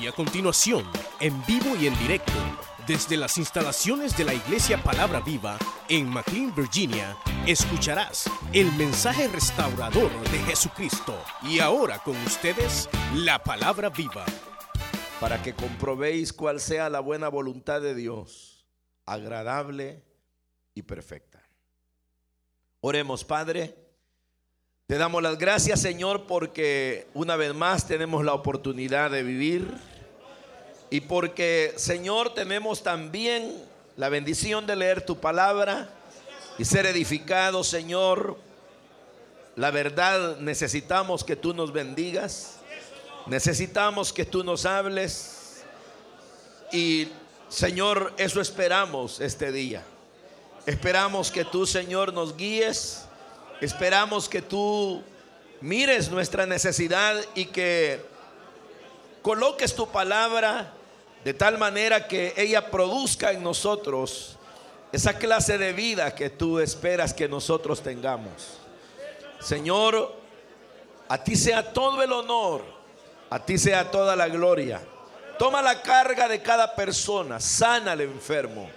[0.00, 0.84] Y a continuación,
[1.20, 2.32] en vivo y en directo,
[2.86, 7.16] desde las instalaciones de la Iglesia Palabra Viva en McLean, Virginia,
[7.46, 11.18] escucharás el mensaje restaurador de Jesucristo.
[11.42, 14.26] Y ahora con ustedes, la Palabra Viva.
[15.18, 18.66] Para que comprobéis cuál sea la buena voluntad de Dios,
[19.06, 20.04] agradable
[20.74, 21.42] y perfecta.
[22.80, 23.85] Oremos, Padre.
[24.88, 29.68] Te damos las gracias, Señor, porque una vez más tenemos la oportunidad de vivir
[30.90, 33.64] y porque, Señor, tenemos también
[33.96, 35.88] la bendición de leer tu palabra
[36.56, 38.36] y ser edificados, Señor.
[39.56, 42.58] La verdad, necesitamos que tú nos bendigas,
[43.26, 45.64] necesitamos que tú nos hables
[46.70, 47.08] y,
[47.48, 49.82] Señor, eso esperamos este día.
[50.64, 53.05] Esperamos que tú, Señor, nos guíes
[53.60, 55.02] Esperamos que tú
[55.62, 58.04] mires nuestra necesidad y que
[59.22, 60.74] coloques tu palabra
[61.24, 64.36] de tal manera que ella produzca en nosotros
[64.92, 68.58] esa clase de vida que tú esperas que nosotros tengamos.
[69.40, 70.14] Señor,
[71.08, 72.62] a ti sea todo el honor,
[73.30, 74.82] a ti sea toda la gloria.
[75.38, 78.68] Toma la carga de cada persona, sana al enfermo.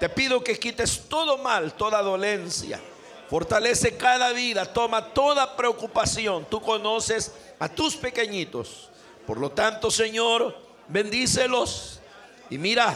[0.00, 2.80] Te pido que quites todo mal, toda dolencia
[3.28, 6.46] Fortalece cada vida, toma toda preocupación.
[6.48, 8.90] Tú conoces a tus pequeñitos.
[9.26, 10.56] Por lo tanto, Señor,
[10.88, 12.00] bendícelos
[12.48, 12.94] y mira,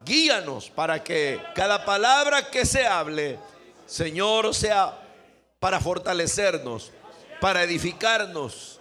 [0.00, 3.38] guíanos para que cada palabra que se hable,
[3.86, 4.98] Señor, sea
[5.60, 6.92] para fortalecernos,
[7.40, 8.80] para edificarnos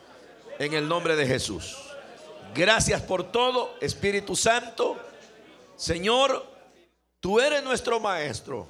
[0.60, 1.78] en el nombre de Jesús.
[2.56, 4.98] Gracias por todo, Espíritu Santo.
[5.76, 6.46] Señor,
[7.20, 8.68] tú eres nuestro maestro.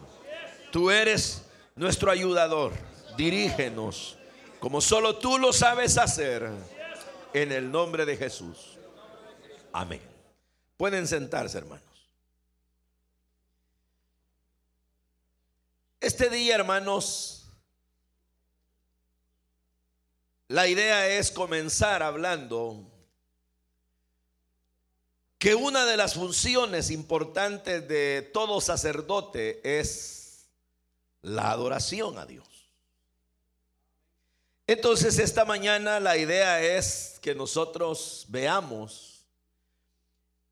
[0.71, 1.42] Tú eres
[1.75, 2.73] nuestro ayudador.
[3.17, 4.17] Dirígenos
[4.63, 6.49] como solo tú lo sabes hacer.
[7.33, 8.77] En el nombre de Jesús.
[9.73, 10.01] Amén.
[10.77, 11.83] Pueden sentarse, hermanos.
[15.99, 17.45] Este día, hermanos,
[20.47, 22.89] la idea es comenzar hablando
[25.39, 30.22] que una de las funciones importantes de todo sacerdote es
[31.23, 32.47] la adoración a Dios.
[34.67, 39.25] Entonces esta mañana la idea es que nosotros veamos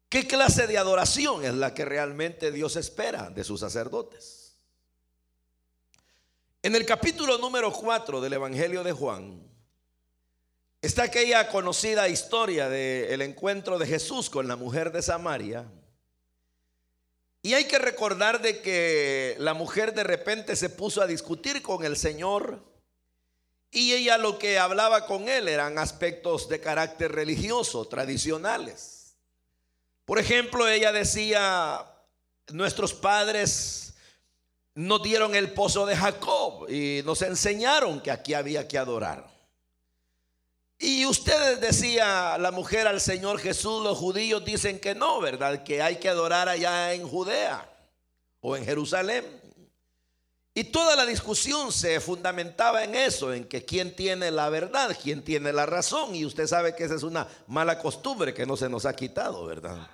[0.09, 4.57] qué clase de adoración es la que realmente Dios espera de sus sacerdotes.
[6.63, 9.41] En el capítulo número 4 del Evangelio de Juan
[10.81, 15.65] está aquella conocida historia del encuentro de Jesús con la mujer de Samaria
[17.43, 21.83] y hay que recordar de que la mujer de repente se puso a discutir con
[21.83, 22.63] el Señor
[23.71, 29.15] y ella lo que hablaba con él eran aspectos de carácter religioso, tradicionales.
[30.05, 31.85] Por ejemplo, ella decía,
[32.51, 33.93] nuestros padres
[34.75, 39.30] nos dieron el pozo de Jacob y nos enseñaron que aquí había que adorar.
[40.83, 45.61] Y ustedes decía la mujer al Señor Jesús, los judíos dicen que no, ¿verdad?
[45.61, 47.69] Que hay que adorar allá en Judea
[48.39, 49.23] o en Jerusalén.
[50.55, 55.23] Y toda la discusión se fundamentaba en eso, en que quién tiene la verdad, quién
[55.23, 56.15] tiene la razón.
[56.15, 59.45] Y usted sabe que esa es una mala costumbre que no se nos ha quitado,
[59.45, 59.87] ¿verdad?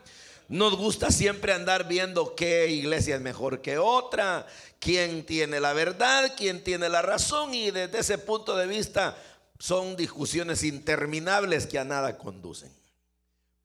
[0.48, 4.48] Nos gusta siempre andar viendo qué iglesia es mejor que otra,
[4.80, 7.54] quién tiene la verdad, quién tiene la razón.
[7.54, 9.18] Y desde ese punto de vista
[9.60, 12.72] son discusiones interminables que a nada conducen.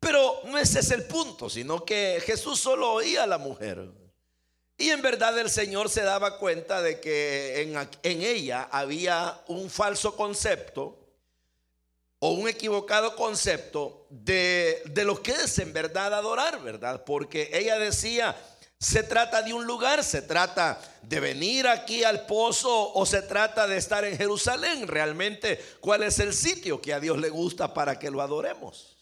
[0.00, 3.88] Pero no ese es el punto, sino que Jesús solo oía a la mujer.
[4.76, 9.70] Y en verdad el Señor se daba cuenta de que en, en ella había un
[9.70, 10.98] falso concepto
[12.18, 17.04] o un equivocado concepto de, de lo que es en verdad adorar, ¿verdad?
[17.04, 18.36] Porque ella decía,
[18.82, 20.02] ¿Se trata de un lugar?
[20.02, 24.88] ¿Se trata de venir aquí al pozo o se trata de estar en Jerusalén?
[24.88, 28.96] Realmente, ¿cuál es el sitio que a Dios le gusta para que lo adoremos?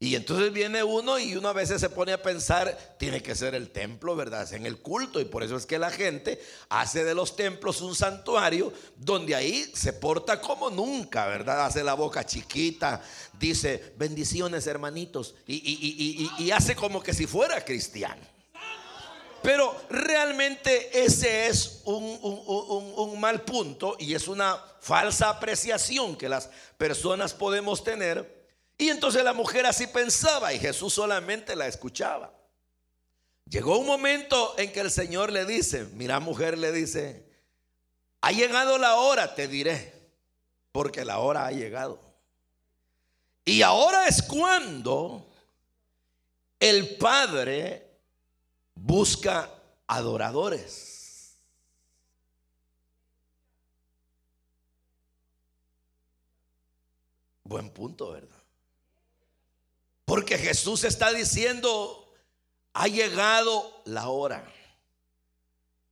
[0.00, 3.54] Y entonces viene uno y uno a veces se pone a pensar, tiene que ser
[3.54, 4.44] el templo, ¿verdad?
[4.44, 7.82] Es en el culto y por eso es que la gente hace de los templos
[7.82, 11.66] un santuario donde ahí se porta como nunca, ¿verdad?
[11.66, 13.02] Hace la boca chiquita,
[13.38, 18.33] dice bendiciones hermanitos y, y hace como que si fuera cristiano.
[19.44, 26.48] Pero realmente ese es un, mal punto y es una falsa apreciación que las
[26.78, 28.48] personas podemos tener.
[28.78, 32.32] Y entonces la mujer así pensaba y Jesús solamente la escuchaba.
[33.44, 37.28] Llegó un momento en que el Señor le dice, mira mujer, le dice,
[38.22, 39.92] ha llegado la hora, te diré,
[40.72, 42.00] porque la hora ha llegado.
[43.44, 45.30] Y ahora es cuando
[46.58, 47.83] el Padre
[48.74, 49.50] busca
[49.86, 51.36] adoradores.
[57.44, 58.42] Buen punto, ¿verdad?
[60.04, 62.12] Porque Jesús está diciendo,
[62.72, 64.50] ha llegado la hora.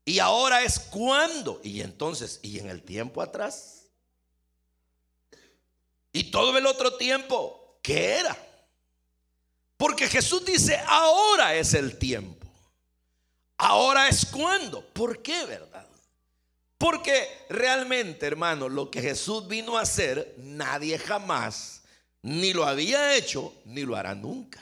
[0.05, 1.61] Y ahora es cuando.
[1.63, 3.87] Y entonces, ¿y en el tiempo atrás?
[6.13, 8.37] Y todo el otro tiempo, ¿qué era?
[9.77, 12.42] Porque Jesús dice, ahora es el tiempo.
[13.65, 14.85] Ahora es cuando.
[14.85, 15.87] ¿Por qué, verdad?
[16.77, 21.83] Porque realmente, hermano, lo que Jesús vino a hacer, nadie jamás
[22.23, 24.61] ni lo había hecho, ni lo hará nunca.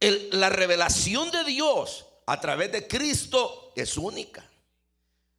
[0.00, 4.48] la revelación de Dios a través de Cristo es única.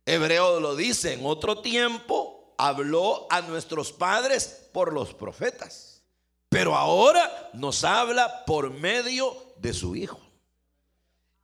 [0.05, 6.01] Hebreo lo dice, en otro tiempo habló a nuestros padres por los profetas,
[6.49, 10.24] pero ahora nos habla por medio de su Hijo.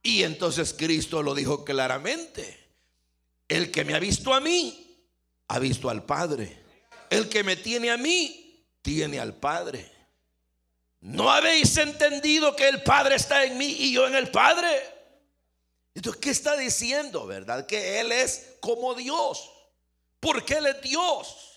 [0.03, 2.57] Y entonces Cristo lo dijo claramente,
[3.47, 5.05] el que me ha visto a mí,
[5.47, 6.59] ha visto al Padre.
[7.09, 9.91] El que me tiene a mí, tiene al Padre.
[11.01, 14.69] ¿No habéis entendido que el Padre está en mí y yo en el Padre?
[15.93, 17.65] Entonces, ¿qué está diciendo, verdad?
[17.65, 19.51] Que Él es como Dios.
[20.19, 21.50] Porque Él es Dios.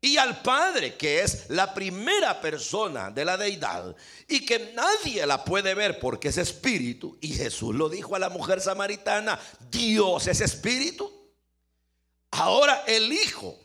[0.00, 3.96] Y al Padre, que es la primera persona de la deidad,
[4.28, 7.18] y que nadie la puede ver porque es espíritu.
[7.20, 9.40] Y Jesús lo dijo a la mujer samaritana,
[9.70, 11.12] Dios es espíritu.
[12.30, 13.58] Ahora el Hijo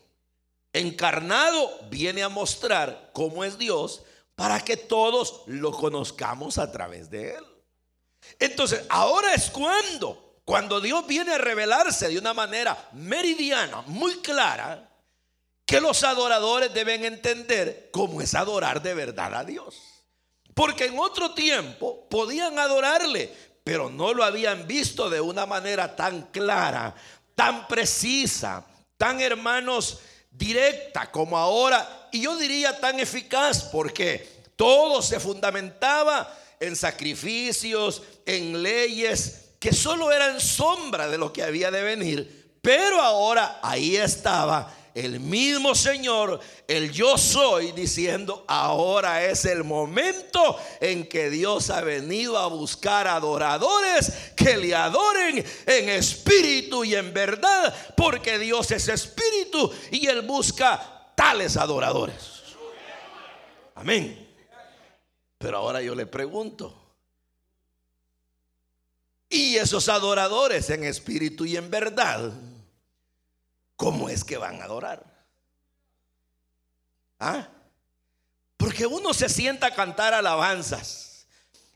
[0.72, 4.02] encarnado viene a mostrar cómo es Dios
[4.36, 7.46] para que todos lo conozcamos a través de Él.
[8.40, 14.90] Entonces, ahora es cuando, cuando Dios viene a revelarse de una manera meridiana, muy clara,
[15.65, 19.75] que los adoradores deben entender cómo es adorar de verdad a Dios.
[20.54, 23.33] Porque en otro tiempo podían adorarle,
[23.63, 26.94] pero no lo habían visto de una manera tan clara,
[27.36, 28.65] tan precisa,
[28.98, 30.00] tan hermanos
[30.30, 32.10] directa como ahora.
[32.12, 40.12] Y yo diría tan eficaz porque todo se fundamentaba en sacrificios, en leyes que solo
[40.12, 42.57] eran sombra de lo que había de venir.
[42.62, 50.57] Pero ahora ahí estaba el mismo Señor, el yo soy, diciendo, ahora es el momento
[50.80, 57.12] en que Dios ha venido a buscar adoradores que le adoren en espíritu y en
[57.12, 62.44] verdad, porque Dios es espíritu y Él busca tales adoradores.
[63.75, 64.30] Amén.
[65.39, 66.74] Pero ahora yo le pregunto,
[69.28, 72.31] ¿y esos adoradores en espíritu y en verdad?
[73.84, 75.04] ¿Cómo es que van a adorar?
[77.20, 77.50] ¿Ah?
[78.56, 81.28] Porque uno se sienta a cantar alabanzas.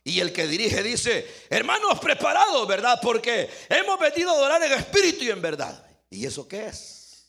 [0.06, 2.98] Y el que dirige dice, hermanos preparados, ¿verdad?
[3.02, 5.86] Porque hemos venido a adorar en espíritu y en verdad.
[6.10, 7.28] ¿Y eso qué es?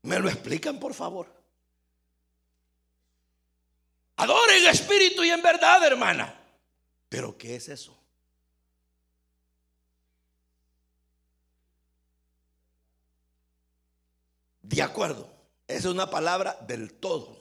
[0.00, 1.30] ¿Me lo explican, por favor?
[4.16, 6.34] Adoren en espíritu y en verdad, hermana.
[7.10, 7.95] Pero ¿qué es eso?
[14.68, 15.28] De acuerdo,
[15.68, 17.38] esa es una palabra del todo.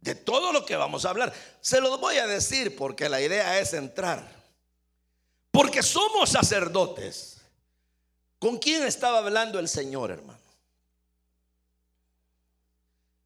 [0.00, 1.32] De todo lo que vamos a hablar.
[1.60, 4.28] Se lo voy a decir porque la idea es entrar.
[5.52, 7.38] Porque somos sacerdotes.
[8.40, 10.38] ¿Con quién estaba hablando el Señor, hermano?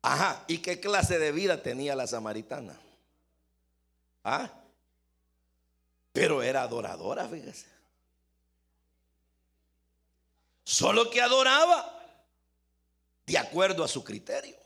[0.03, 2.79] Ajá, ¿y qué clase de vida tenía la samaritana?
[4.25, 4.51] ¿Ah?
[6.13, 7.67] Pero era adoradora, fíjese.
[10.65, 12.00] Solo que adoraba
[13.31, 14.57] de acuerdo a su criterio.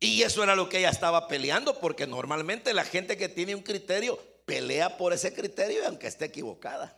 [0.00, 3.62] Y eso era lo que ella estaba peleando, porque normalmente la gente que tiene un
[3.62, 6.96] criterio pelea por ese criterio aunque esté equivocada.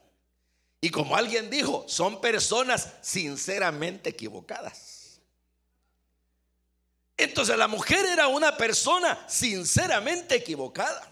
[0.82, 5.20] Y como alguien dijo, son personas sinceramente equivocadas.
[7.16, 11.10] Entonces la mujer era una persona sinceramente equivocada.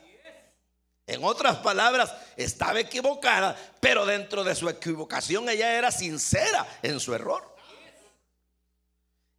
[1.07, 7.15] En otras palabras, estaba equivocada, pero dentro de su equivocación ella era sincera en su
[7.15, 7.58] error.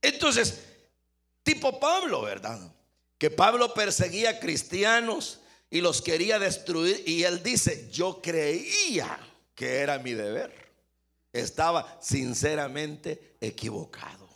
[0.02, 0.60] Entonces,
[1.44, 2.74] tipo Pablo, ¿verdad?
[3.18, 5.40] Que Pablo perseguía a cristianos
[5.70, 7.04] y los quería destruir.
[7.06, 9.20] Y él dice, yo creía
[9.56, 10.54] que era mi deber.
[11.34, 14.28] Estaba sinceramente equivocado.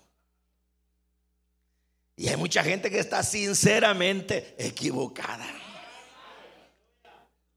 [2.16, 5.63] Y hay mucha gente que está sinceramente equivocada.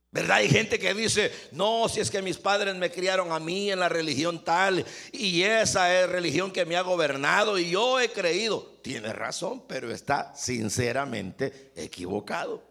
[0.09, 0.37] ¿Verdad?
[0.37, 3.79] Hay gente que dice, no, si es que mis padres me criaron a mí en
[3.79, 8.77] la religión tal y esa es religión que me ha gobernado y yo he creído.
[8.81, 12.63] Tiene razón, pero está sinceramente equivocado.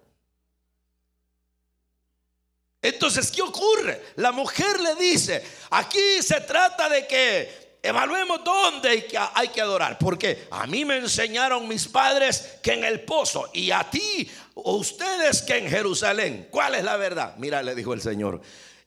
[2.81, 4.00] Entonces, ¿qué ocurre?
[4.16, 9.61] La mujer le dice, aquí se trata de que evaluemos dónde hay que, hay que
[9.61, 9.99] adorar.
[9.99, 15.43] Porque a mí me enseñaron mis padres que en el pozo y a ti, ustedes
[15.43, 16.49] que en Jerusalén.
[16.50, 17.35] ¿Cuál es la verdad?
[17.38, 18.40] Mira, le dijo el Señor.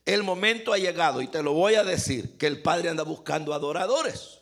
[0.04, 3.54] El momento ha llegado y te lo voy a decir, que el Padre anda buscando
[3.54, 4.38] adoradores.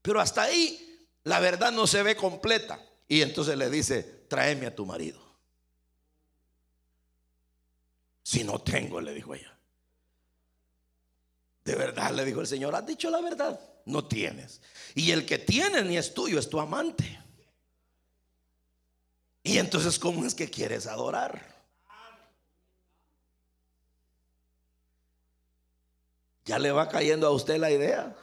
[0.00, 2.80] Pero hasta ahí la verdad no se ve completa.
[3.08, 5.20] Y entonces le dice, tráeme a tu marido.
[8.22, 9.52] Si no tengo, le dijo ella.
[11.64, 13.60] De verdad, le dijo el Señor, has dicho la verdad.
[13.84, 14.60] No tienes.
[14.94, 17.20] Y el que tiene ni es tuyo, es tu amante.
[19.42, 21.52] Y entonces, ¿cómo es que quieres adorar?
[26.44, 28.14] Ya le va cayendo a usted la idea.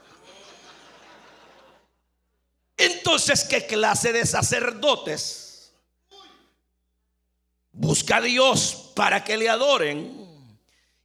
[2.78, 5.74] Entonces, ¿qué clase de sacerdotes
[7.72, 10.28] busca a Dios para que le adoren?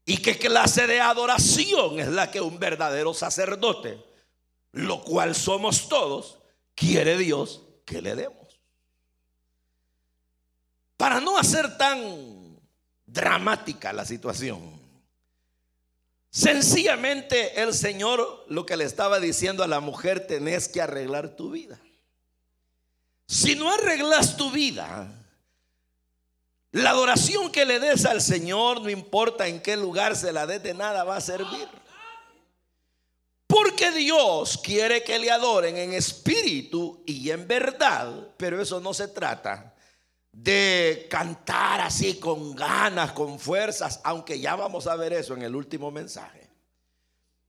[0.06, 3.99] ¿Y qué clase de adoración es la que un verdadero sacerdote,
[4.75, 6.38] lo cual somos todos,
[6.75, 8.61] quiere Dios que le demos?
[10.97, 12.61] Para no hacer tan
[13.07, 14.85] dramática la situación,
[16.35, 21.52] Sencillamente el Señor lo que le estaba diciendo a la mujer, tenés que arreglar tu
[21.52, 21.78] vida.
[23.28, 25.12] Si no arreglas tu vida,
[26.73, 30.61] la adoración que le des al Señor, no importa en qué lugar se la des,
[30.61, 31.69] de nada va a servir.
[33.75, 39.09] Porque Dios quiere que le adoren en espíritu y en verdad, pero eso no se
[39.09, 39.75] trata
[40.31, 45.57] de cantar así con ganas, con fuerzas, aunque ya vamos a ver eso en el
[45.57, 46.49] último mensaje.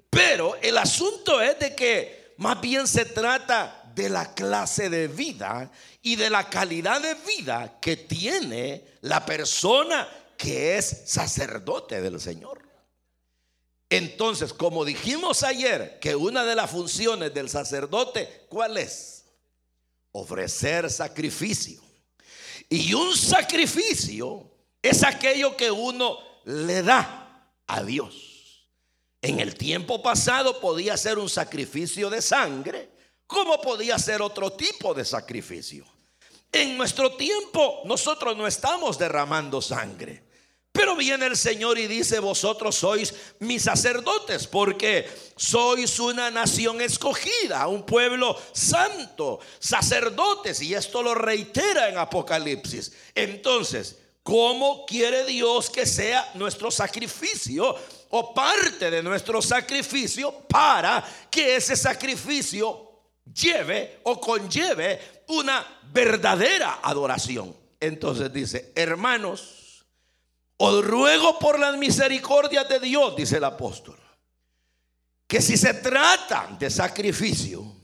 [0.10, 5.70] Pero el asunto es de que más bien se trata de la clase de vida
[6.01, 12.64] y de la calidad de vida que tiene la persona que es sacerdote del Señor.
[13.89, 19.25] Entonces, como dijimos ayer, que una de las funciones del sacerdote, ¿cuál es?
[20.12, 21.82] Ofrecer sacrificio.
[22.70, 24.51] Y un sacrificio
[24.82, 28.70] es aquello que uno le da a Dios.
[29.22, 32.92] En el tiempo pasado podía ser un sacrificio de sangre,
[33.27, 35.86] como podía ser otro tipo de sacrificio.
[36.51, 40.25] En nuestro tiempo nosotros no estamos derramando sangre.
[40.75, 47.65] Pero viene el Señor y dice, vosotros sois mis sacerdotes, porque sois una nación escogida,
[47.67, 52.91] un pueblo santo, sacerdotes, y esto lo reitera en Apocalipsis.
[53.15, 57.74] Entonces, ¿cómo quiere Dios que sea nuestro sacrificio
[58.10, 61.01] o parte de nuestro sacrificio para
[61.32, 63.00] que ese sacrificio
[63.34, 67.55] lleve o conlleve una verdadera adoración?
[67.79, 69.64] Entonces dice, hermanos,
[70.57, 73.97] os ruego por las misericordias de Dios, dice el apóstol,
[75.27, 77.75] que si se trata de sacrificio,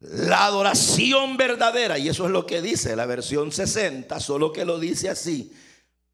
[0.00, 4.78] la adoración verdadera, y eso es lo que dice la versión 60, solo que lo
[4.78, 5.52] dice así,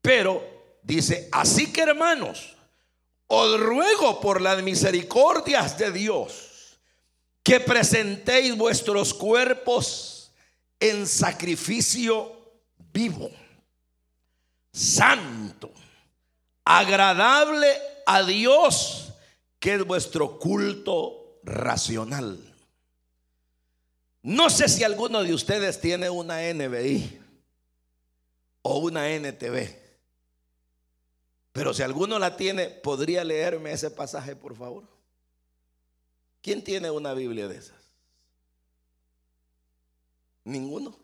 [0.01, 2.55] pero dice, así que hermanos,
[3.27, 6.79] os ruego por las misericordias de Dios,
[7.43, 10.31] que presentéis vuestros cuerpos
[10.79, 12.39] en sacrificio
[12.93, 13.31] vivo
[14.71, 15.71] santo,
[16.63, 17.67] agradable
[18.05, 19.13] a Dios,
[19.59, 22.39] que es vuestro culto racional.
[24.23, 27.19] No sé si alguno de ustedes tiene una NBI
[28.61, 29.81] o una NTV,
[31.51, 34.83] pero si alguno la tiene, ¿podría leerme ese pasaje, por favor?
[36.41, 37.81] ¿Quién tiene una Biblia de esas?
[40.43, 40.97] Ninguno.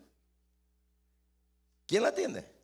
[1.86, 2.57] ¿Quién la tiene?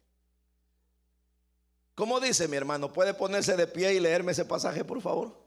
[1.96, 2.92] ¿Cómo dice mi hermano?
[2.92, 5.43] ¿Puede ponerse de pie y leerme ese pasaje, por favor?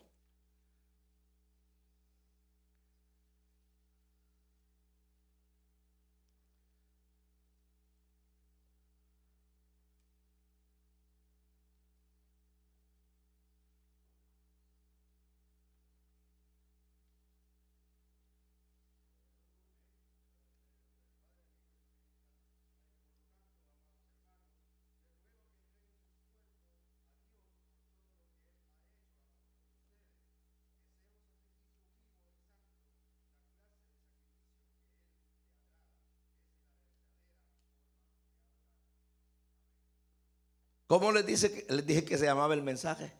[40.87, 43.13] ¿Cómo les, dije que se llamaba el mensaje?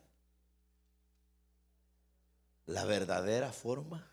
[2.67, 4.07] La verdadera forma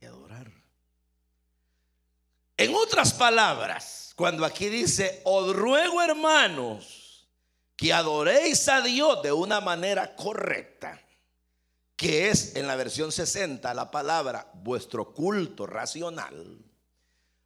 [0.00, 0.50] de adorar.
[2.56, 7.28] En otras palabras, cuando aquí dice, os ruego hermanos,
[7.74, 11.00] que adoréis a Dios de una manera correcta,
[11.96, 16.58] que es en la versión 60 la palabra vuestro culto racional.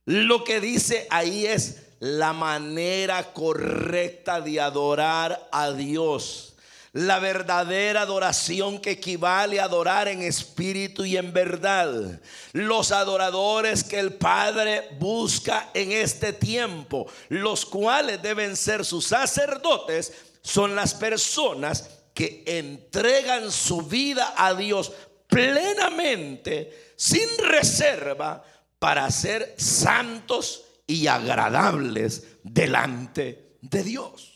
[0.05, 6.55] Lo que dice ahí es la manera correcta de adorar a Dios
[6.93, 12.21] la verdadera adoración que equivale a adorar en espíritu y en verdad.
[12.53, 20.13] Los adoradores que el Padre busca en este tiempo, los cuales deben ser sus sacerdotes,
[20.43, 24.93] son las personas que entregan su vida a Dios
[25.27, 28.45] plenamente, sin reserva,
[28.79, 34.35] para ser santos y agradables delante de Dios.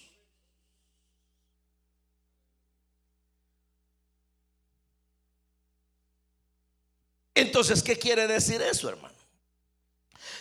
[7.35, 9.15] Entonces, ¿qué quiere decir eso, hermano?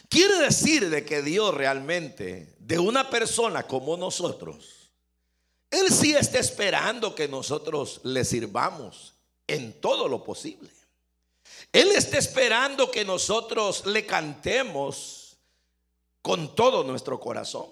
[0.09, 4.91] Quiere decir de que Dios realmente, de una persona como nosotros,
[5.69, 9.13] Él sí está esperando que nosotros le sirvamos
[9.45, 10.69] en todo lo posible.
[11.71, 15.16] Él está esperando que nosotros le cantemos
[16.27, 17.67] con todo nuestro corazón.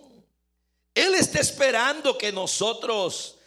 [0.93, 3.37] Él está esperando que nosotros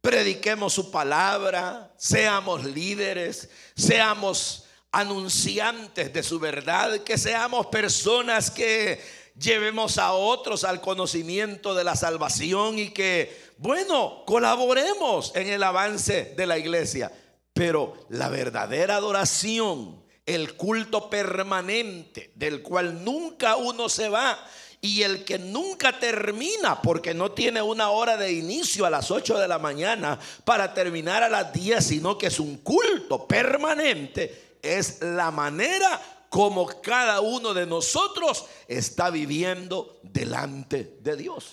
[0.00, 9.02] prediquemos su palabra, seamos líderes, seamos anunciantes de su verdad, que seamos personas que
[9.36, 16.32] llevemos a otros al conocimiento de la salvación y que, bueno, colaboremos en el avance
[16.36, 17.10] de la iglesia.
[17.52, 24.38] Pero la verdadera adoración, el culto permanente del cual nunca uno se va
[24.80, 29.38] y el que nunca termina porque no tiene una hora de inicio a las 8
[29.38, 35.02] de la mañana para terminar a las 10, sino que es un culto permanente es
[35.02, 41.52] la manera como cada uno de nosotros está viviendo delante de Dios.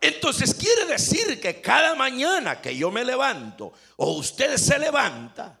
[0.00, 5.58] Entonces quiere decir que cada mañana que yo me levanto o usted se levanta,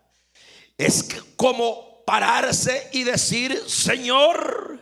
[0.78, 4.80] es como pararse y decir, Señor,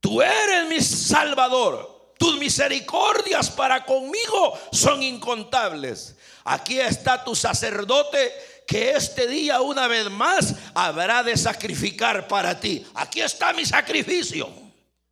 [0.00, 6.16] tú eres mi Salvador, tus misericordias para conmigo son incontables.
[6.44, 8.32] Aquí está tu sacerdote
[8.66, 12.86] que este día una vez más habrá de sacrificar para ti.
[12.94, 14.48] Aquí está mi sacrificio.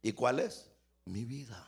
[0.03, 0.67] ¿Y cuál es?
[1.05, 1.61] Mi vida.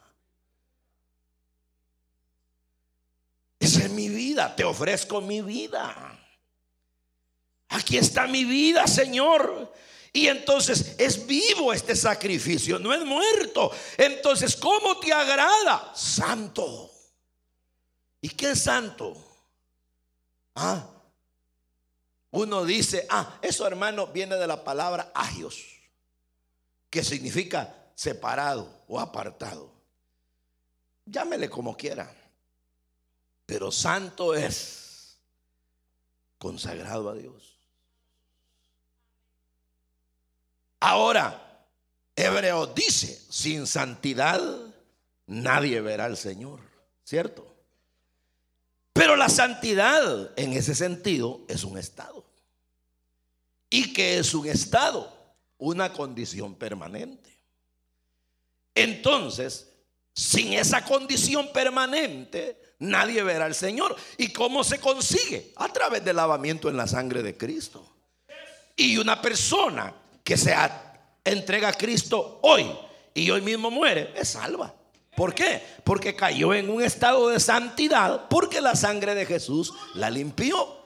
[3.58, 4.54] Esa es mi vida.
[4.54, 6.15] Te ofrezco mi vida.
[7.68, 9.72] Aquí está mi vida, Señor.
[10.12, 13.70] Y entonces es vivo este sacrificio, no es muerto.
[13.98, 15.92] Entonces, ¿cómo te agrada?
[15.94, 16.90] Santo.
[18.20, 19.14] ¿Y qué es santo?
[20.54, 20.88] Ah,
[22.30, 25.64] uno dice, ah, eso hermano viene de la palabra agios,
[26.90, 29.70] que significa separado o apartado.
[31.04, 32.10] Llámele como quiera,
[33.44, 35.18] pero santo es
[36.38, 37.55] consagrado a Dios.
[40.86, 41.66] Ahora,
[42.14, 44.40] Hebreo dice, sin santidad
[45.26, 46.60] nadie verá al Señor,
[47.02, 47.44] ¿cierto?
[48.92, 52.24] Pero la santidad en ese sentido es un estado.
[53.68, 55.12] ¿Y que es un estado?
[55.58, 57.36] Una condición permanente.
[58.72, 59.72] Entonces,
[60.14, 63.96] sin esa condición permanente, nadie verá al Señor.
[64.18, 65.52] ¿Y cómo se consigue?
[65.56, 67.92] A través del lavamiento en la sangre de Cristo.
[68.76, 69.92] Y una persona
[70.26, 70.52] que se
[71.24, 72.68] entrega a Cristo hoy
[73.14, 74.74] y hoy mismo muere, es salva.
[75.14, 75.62] ¿Por qué?
[75.84, 80.82] Porque cayó en un estado de santidad porque la sangre de Jesús la limpió.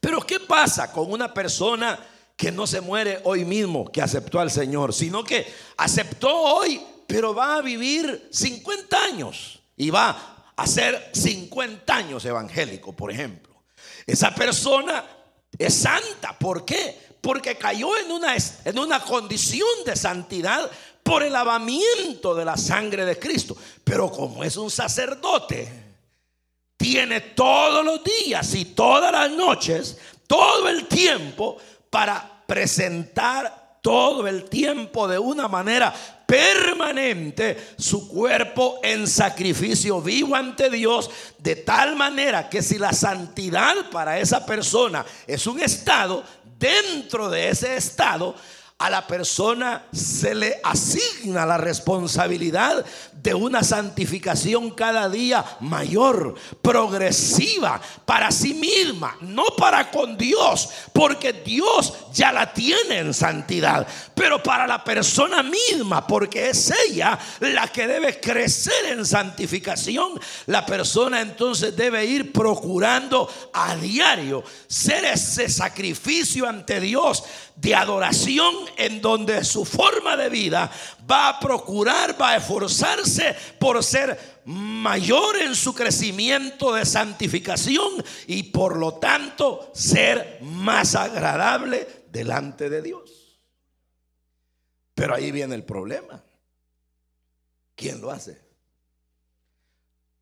[0.00, 2.00] Pero ¿qué pasa con una persona
[2.38, 7.34] que no se muere hoy mismo, que aceptó al Señor, sino que aceptó hoy, pero
[7.34, 13.54] va a vivir 50 años y va a ser 50 años evangélico, por ejemplo?
[14.06, 15.04] Esa persona
[15.58, 16.38] es santa.
[16.38, 17.03] ¿Por qué?
[17.24, 20.70] Porque cayó en una, en una condición de santidad
[21.02, 23.56] por el lavamiento de la sangre de Cristo.
[23.82, 25.72] Pero como es un sacerdote,
[26.76, 31.56] tiene todos los días y todas las noches, todo el tiempo,
[31.88, 35.94] para presentar todo el tiempo de una manera
[36.26, 43.74] permanente su cuerpo en sacrificio vivo ante Dios, de tal manera que si la santidad
[43.90, 46.22] para esa persona es un estado,
[46.58, 48.34] dentro de ese estado
[48.84, 57.80] a la persona se le asigna la responsabilidad de una santificación cada día mayor, progresiva,
[58.04, 64.42] para sí misma, no para con Dios, porque Dios ya la tiene en santidad, pero
[64.42, 70.20] para la persona misma, porque es ella la que debe crecer en santificación.
[70.44, 77.24] La persona entonces debe ir procurando a diario ser ese sacrificio ante Dios
[77.56, 80.70] de adoración en donde su forma de vida
[81.10, 88.44] va a procurar, va a esforzarse por ser mayor en su crecimiento de santificación y
[88.44, 93.40] por lo tanto ser más agradable delante de Dios.
[94.94, 96.22] Pero ahí viene el problema.
[97.74, 98.42] ¿Quién lo hace?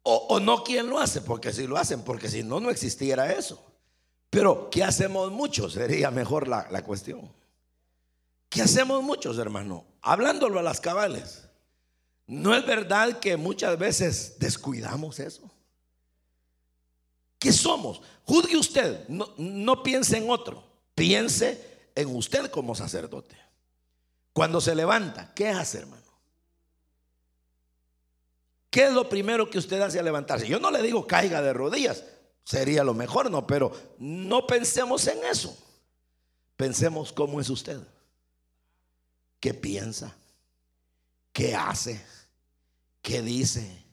[0.04, 3.32] O, o, no quién lo hace, porque si lo hacen, porque si no, no existiera
[3.32, 3.71] eso.
[4.32, 5.74] Pero, ¿qué hacemos muchos?
[5.74, 7.30] Sería mejor la, la cuestión.
[8.48, 9.84] ¿Qué hacemos muchos, hermano?
[10.00, 11.42] Hablándolo a las cabales.
[12.26, 15.50] ¿No es verdad que muchas veces descuidamos eso?
[17.38, 18.00] ¿Qué somos?
[18.24, 20.64] Juzgue usted, no, no piense en otro,
[20.94, 23.36] piense en usted como sacerdote.
[24.32, 26.10] Cuando se levanta, ¿qué hace, hermano?
[28.70, 30.48] ¿Qué es lo primero que usted hace al levantarse?
[30.48, 32.04] Yo no le digo caiga de rodillas,
[32.44, 33.46] Sería lo mejor, ¿no?
[33.46, 35.56] Pero no pensemos en eso.
[36.56, 37.80] Pensemos cómo es usted.
[39.40, 40.14] ¿Qué piensa?
[41.32, 42.04] ¿Qué hace?
[43.00, 43.84] ¿Qué dice?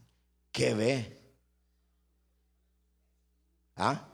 [0.51, 1.19] ¿Qué ve?
[3.75, 4.05] ¿Ah?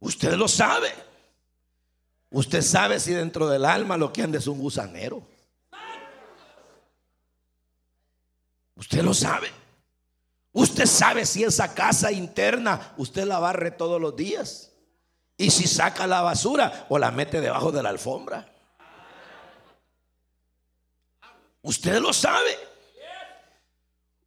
[0.00, 0.90] Usted lo sabe.
[2.30, 5.22] Usted sabe si dentro del alma lo que anda es un gusanero.
[8.90, 9.48] Usted lo sabe.
[10.50, 14.72] Usted sabe si esa casa interna usted la barre todos los días.
[15.36, 18.52] Y si saca la basura o la mete debajo de la alfombra.
[21.62, 22.58] Usted lo sabe.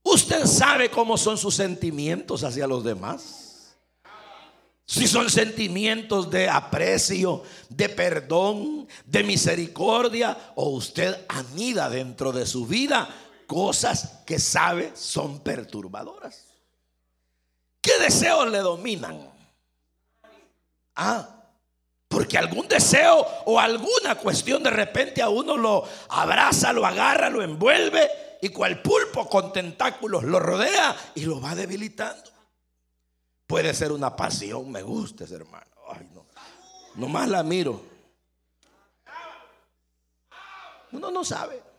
[0.01, 3.75] Usted sabe cómo son sus sentimientos hacia los demás.
[4.85, 12.65] Si son sentimientos de aprecio, de perdón, de misericordia, o usted anida dentro de su
[12.65, 13.09] vida
[13.45, 16.45] cosas que sabe son perturbadoras.
[17.81, 19.29] ¿Qué deseos le dominan?
[20.95, 21.27] Ah,
[22.07, 27.41] porque algún deseo o alguna cuestión de repente a uno lo abraza, lo agarra, lo
[27.41, 28.09] envuelve
[28.41, 32.31] y cual pulpo con tentáculos lo rodea y lo va debilitando.
[33.47, 35.65] Puede ser una pasión, me gusta ese hermano.
[35.89, 36.25] Ay, no.
[36.95, 37.81] Nomás la miro.
[40.91, 41.72] Uno no sabe.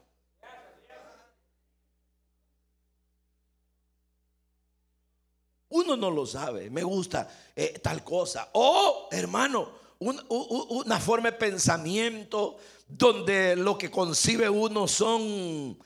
[5.74, 8.48] Uno no lo sabe, me gusta eh, tal cosa.
[8.52, 15.76] O, hermano, una forma de pensamiento donde lo que concibe uno son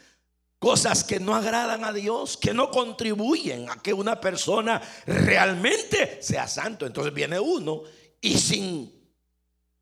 [0.59, 6.47] cosas que no agradan a Dios, que no contribuyen a que una persona realmente sea
[6.49, 6.85] santo.
[6.85, 7.85] Entonces viene uno
[8.21, 8.93] y sin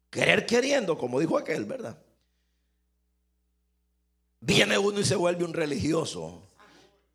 [0.08, 2.00] querer queriendo, como dijo aquel, ¿verdad?
[4.38, 6.45] Viene uno y se vuelve un religioso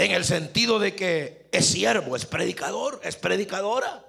[0.06, 4.04] en el sentido de que es siervo, es predicador, es predicadora,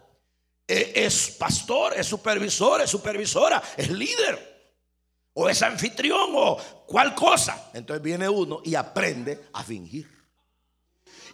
[0.66, 4.70] e, es pastor, es supervisor, es supervisora, es líder,
[5.35, 7.70] o es anfitrión, o cual cosa.
[7.74, 10.09] Entonces viene uno y aprende a fingir.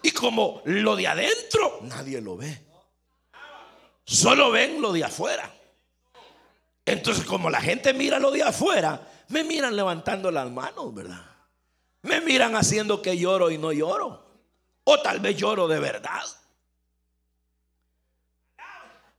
[0.02, 2.66] Y como lo de adentro, nadie lo ve.
[4.04, 5.54] Solo ven lo de afuera.
[6.86, 11.24] Entonces, como la gente mira lo de afuera, me miran levantando las manos, ¿verdad?
[12.02, 14.27] Me miran haciendo que lloro y no lloro.
[14.90, 16.24] O tal vez lloro de verdad.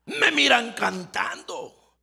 [0.06, 1.96] Me miran cantando.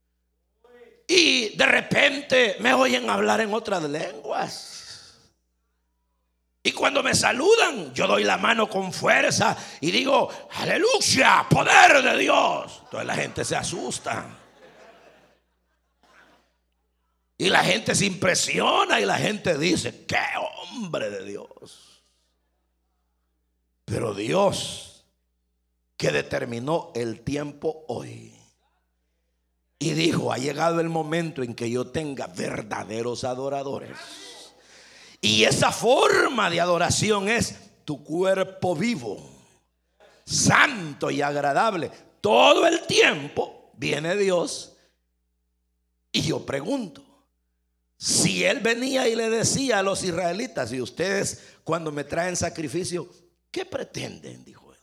[1.08, 5.18] Y de repente me oyen hablar en otras lenguas.
[6.62, 12.18] Y cuando me saludan, yo doy la mano con fuerza y digo, aleluya, poder de
[12.18, 12.82] Dios.
[12.84, 14.28] Entonces la gente se asusta.
[17.36, 21.95] Y la gente se impresiona y la gente dice, qué hombre de Dios.
[23.86, 25.06] Pero Dios
[25.96, 28.34] que determinó el tiempo hoy
[29.78, 33.96] y dijo, ha llegado el momento en que yo tenga verdaderos adoradores.
[35.20, 39.18] Y esa forma de adoración es tu cuerpo vivo,
[40.24, 41.90] santo y agradable.
[42.20, 44.72] Todo el tiempo viene Dios
[46.10, 47.02] y yo pregunto,
[47.96, 53.08] si Él venía y le decía a los israelitas, y ustedes cuando me traen sacrificio,
[53.56, 54.44] ¿Qué pretenden?
[54.44, 54.78] Dijo él.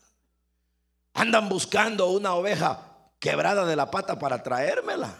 [1.14, 2.82] Andan buscando una oveja
[3.20, 5.16] quebrada de la pata para traérmela.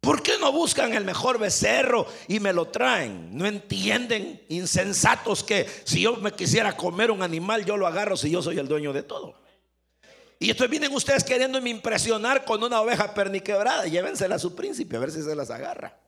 [0.00, 3.36] ¿Por qué no buscan el mejor becerro y me lo traen?
[3.36, 8.30] No entienden, insensatos, que si yo me quisiera comer un animal, yo lo agarro si
[8.30, 9.34] yo soy el dueño de todo.
[10.38, 13.84] Y entonces vienen ustedes queriéndome impresionar con una oveja perniquebrada.
[13.84, 16.01] Llévensela a su príncipe a ver si se las agarra.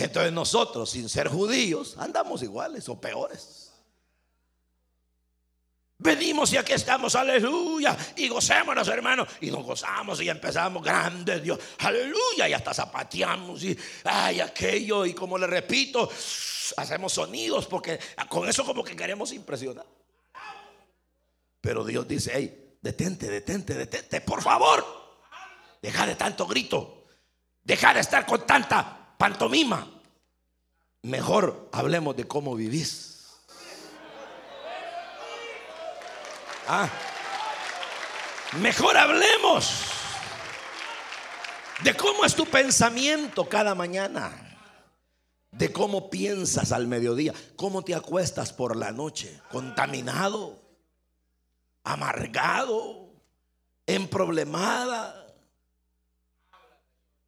[0.00, 3.70] Entonces nosotros, sin ser judíos, andamos iguales o peores.
[5.98, 9.28] Venimos y aquí estamos, aleluya, y gocémonos, hermanos.
[9.42, 15.04] Y nos gozamos y empezamos, grande Dios, aleluya, y hasta zapateamos y ay, aquello.
[15.04, 16.08] Y como le repito,
[16.78, 19.84] hacemos sonidos porque con eso como que queremos impresionar.
[21.60, 24.82] Pero Dios dice, hey, detente, detente, detente, por favor.
[25.82, 27.04] Deja de tanto grito,
[27.62, 29.86] deja de estar con tanta pantomima.
[31.02, 33.28] Mejor hablemos de cómo vivís.
[36.66, 36.88] Ah.
[38.60, 39.72] mejor hablemos
[41.82, 44.56] de cómo es tu pensamiento cada mañana,
[45.50, 50.62] de cómo piensas al mediodía, cómo te acuestas por la noche, contaminado,
[51.82, 53.10] amargado,
[53.86, 55.19] emproblemada.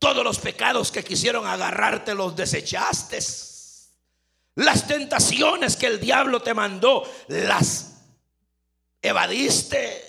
[0.03, 3.21] Todos los pecados que quisieron agarrarte los desechaste.
[4.57, 8.01] Las tentaciones que el diablo te mandó, las
[9.01, 10.03] evadiste.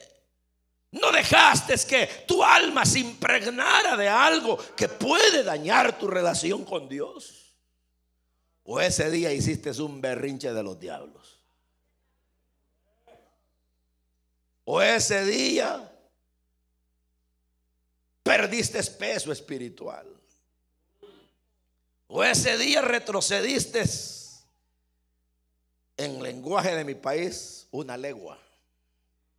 [0.94, 6.90] No dejaste que tu alma se impregnara de algo que puede dañar tu relación con
[6.90, 7.56] Dios.
[8.64, 11.40] O ese día hiciste un berrinche de los diablos.
[14.64, 15.93] O ese día
[18.24, 20.08] perdiste peso espiritual.
[22.08, 23.84] O ese día retrocediste
[25.98, 28.40] en lenguaje de mi país una legua.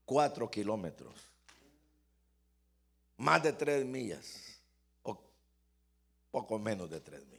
[0.04, 1.14] Cuatro kilómetros.
[3.16, 4.60] Más de tres millas.
[5.02, 5.18] O
[6.30, 7.34] poco menos de tres millas.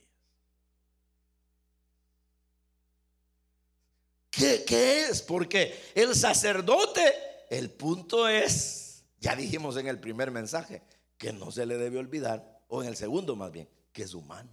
[4.32, 5.22] ¿Qué, ¿Qué, es?
[5.22, 7.14] Porque el sacerdote,
[7.50, 10.82] el punto es, ya dijimos en el primer mensaje,
[11.18, 14.50] que no se le debe olvidar, o en el segundo más bien, que es humano.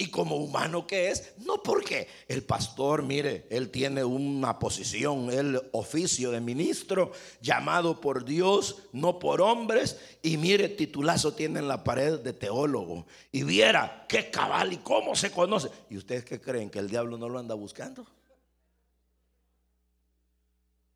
[0.00, 5.60] Y como humano que es, no porque el pastor, mire, él tiene una posición, el
[5.72, 7.10] oficio de ministro,
[7.40, 13.06] llamado por Dios, no por hombres, y mire, titulazo tiene en la pared de teólogo.
[13.32, 15.68] Y viera qué cabal y cómo se conoce.
[15.90, 16.70] ¿Y ustedes qué creen?
[16.70, 18.06] ¿Que el diablo no lo anda buscando?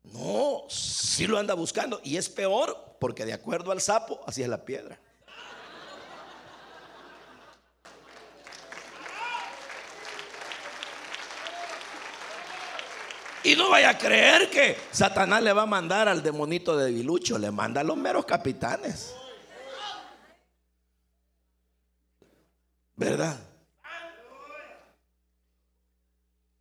[0.03, 1.99] No, sí lo anda buscando.
[2.05, 4.97] Y es peor porque de acuerdo al sapo, así es la piedra.
[13.43, 17.37] Y no vaya a creer que Satanás le va a mandar al demonito de Bilucho,
[17.37, 19.13] le manda a los meros capitanes.
[22.95, 23.37] ¿Verdad?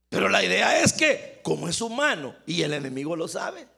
[0.09, 3.69] Pero la idea es que, como es humano y el enemigo lo sabe,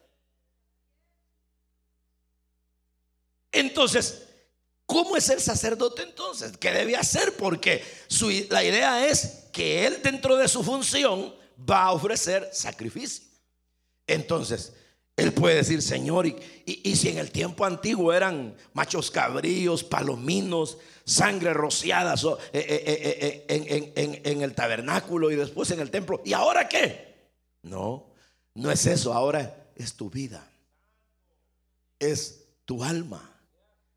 [3.55, 4.23] entonces,
[4.87, 6.57] ¿cómo es el sacerdote entonces?
[6.57, 7.37] ¿Qué debe hacer?
[7.37, 7.83] Porque
[8.51, 13.25] la idea es que él dentro de su función va a ofrecer sacrificio.
[14.07, 14.73] Entonces,
[15.17, 21.55] él puede decir, Señor, y, si en el tiempo antiguo eran machos cabríos, palominos, sangre
[21.55, 22.15] rociada
[22.53, 27.15] eh, eh, eh, en, el tabernáculo y después en el templo, ¿y ahora qué?
[27.63, 28.07] No,
[28.55, 30.51] no es eso, ahora es tu vida,
[32.01, 33.34] es tu alma,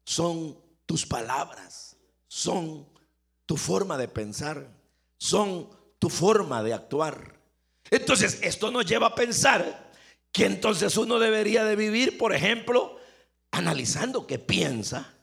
[0.08, 1.98] son tus palabras,
[2.30, 2.88] son
[3.46, 4.70] tu forma de pensar,
[5.18, 7.38] son tu forma de actuar.
[7.92, 9.92] Entonces, esto nos lleva a pensar
[10.32, 12.98] que entonces uno debería de vivir, por ejemplo,
[13.52, 15.14] analizando qué piensa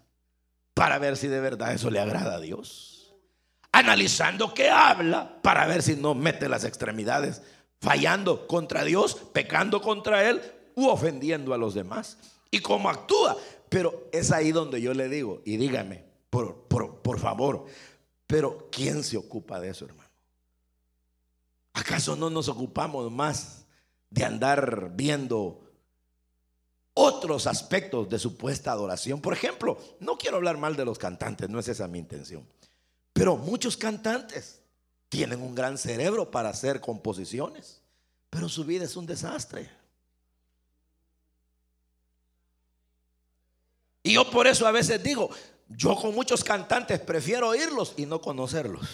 [0.75, 3.15] para ver si de verdad eso le agrada a Dios.
[3.73, 7.41] Analizando qué habla para ver si no mete las extremidades,
[7.81, 10.43] fallando contra Dios, pecando contra Él
[10.75, 12.19] u ofendiendo a los demás.
[12.51, 13.37] Y cómo actúa.
[13.75, 17.67] Pero es ahí donde yo le digo, y dígame, por, por favor,
[18.25, 20.11] pero ¿quién se ocupa de eso, hermano?
[21.73, 23.65] ¿Acaso no nos ocupamos más
[24.11, 25.73] de andar viendo
[26.93, 29.21] otros aspectos de supuesta adoración?
[29.21, 32.47] Por ejemplo, no quiero hablar mal de los cantantes, no es esa mi intención.
[33.13, 34.61] Pero muchos cantantes
[35.09, 37.83] tienen un gran cerebro para hacer composiciones,
[38.31, 39.69] pero su vida es un desastre.
[44.07, 45.31] Y yo por eso a veces digo,
[45.67, 48.87] yo con muchos cantantes prefiero oírlos y no conocerlos.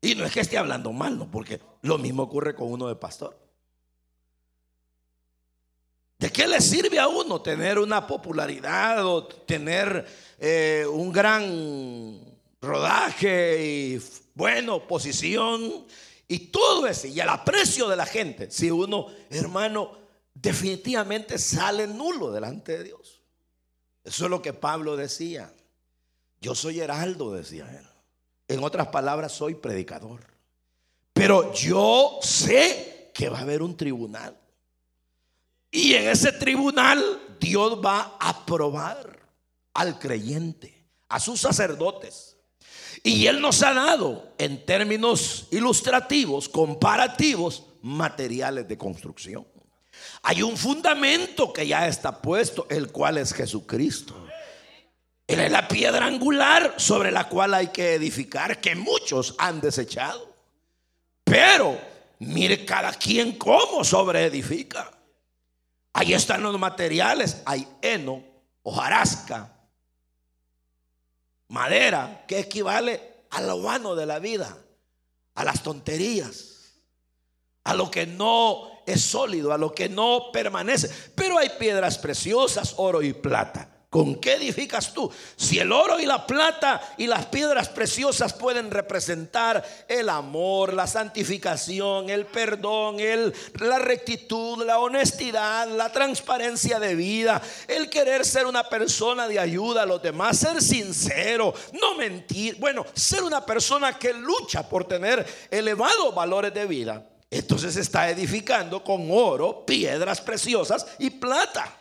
[0.00, 2.96] Y no es que esté hablando mal, no, porque lo mismo ocurre con uno de
[2.96, 3.38] pastor.
[6.18, 10.04] ¿De qué le sirve a uno tener una popularidad o tener
[10.40, 12.20] eh, un gran
[12.60, 14.02] rodaje y,
[14.34, 15.86] bueno, posición
[16.26, 20.05] y todo eso y el aprecio de la gente si uno, hermano,
[20.40, 23.22] definitivamente sale nulo delante de Dios?
[24.04, 25.52] Eso es lo que Pablo decía.
[26.40, 27.86] Yo soy heraldo, decía él.
[28.48, 30.20] En otras palabras, soy predicador.
[31.12, 34.38] Pero yo sé que va a haber un tribunal.
[35.70, 39.18] Y en ese tribunal Dios va a probar
[39.74, 42.36] al creyente, a sus sacerdotes.
[43.02, 49.46] Y Él nos ha dado, en términos ilustrativos, comparativos, materiales de construcción.
[50.22, 54.26] Hay un fundamento que ya está puesto, el cual es Jesucristo.
[55.26, 60.34] Él es la piedra angular sobre la cual hay que edificar, que muchos han desechado.
[61.24, 61.80] Pero
[62.20, 64.92] mire cada quien cómo sobre edifica.
[65.92, 67.42] Ahí están los materiales.
[67.44, 68.22] Hay heno,
[68.62, 69.52] hojarasca,
[71.48, 74.56] madera, que equivale a lo vano de la vida,
[75.34, 76.74] a las tonterías,
[77.64, 80.88] a lo que no es sólido, a lo que no permanece.
[81.14, 83.70] Pero hay piedras preciosas, oro y plata.
[83.96, 85.10] ¿Con qué edificas tú?
[85.36, 90.86] Si el oro y la plata y las piedras preciosas pueden representar el amor, la
[90.86, 98.44] santificación, el perdón, el, la rectitud, la honestidad, la transparencia de vida, el querer ser
[98.44, 103.98] una persona de ayuda a los demás, ser sincero, no mentir, bueno, ser una persona
[103.98, 107.06] que lucha por tener elevados valores de vida.
[107.30, 111.76] Entonces está edificando con oro, piedras preciosas y plata.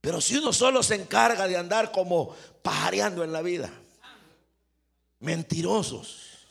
[0.00, 3.70] Pero si uno solo se encarga de andar como pajareando en la vida,
[5.18, 6.46] mentirosos,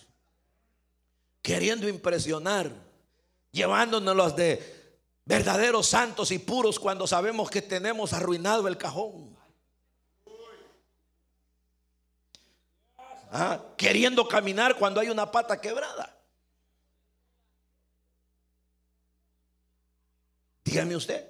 [1.41, 2.71] queriendo impresionar,
[3.51, 4.79] llevándonos los de
[5.25, 9.35] verdaderos santos y puros cuando sabemos que tenemos arruinado el cajón.
[13.31, 16.18] Ah, queriendo caminar cuando hay una pata quebrada.
[20.69, 21.27] Dígame usted.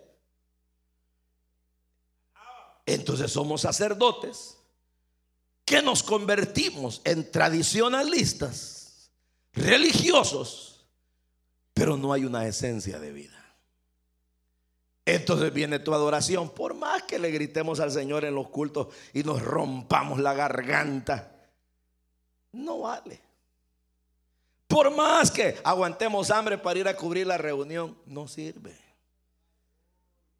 [2.86, 4.58] Entonces somos sacerdotes
[5.64, 9.12] que nos convertimos en tradicionalistas,
[9.54, 10.86] religiosos,
[11.74, 13.56] pero no hay una esencia de vida.
[15.06, 19.24] Entonces viene tu adoración, por más que le gritemos al Señor en los cultos y
[19.24, 21.50] nos rompamos la garganta,
[22.52, 23.22] no vale.
[24.68, 28.89] Por más que aguantemos hambre para ir a cubrir la reunión, no sirve.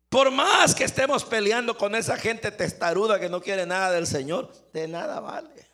[0.10, 4.52] Por más que estemos peleando con esa gente testaruda que no quiere nada del Señor,
[4.74, 5.70] de nada vale.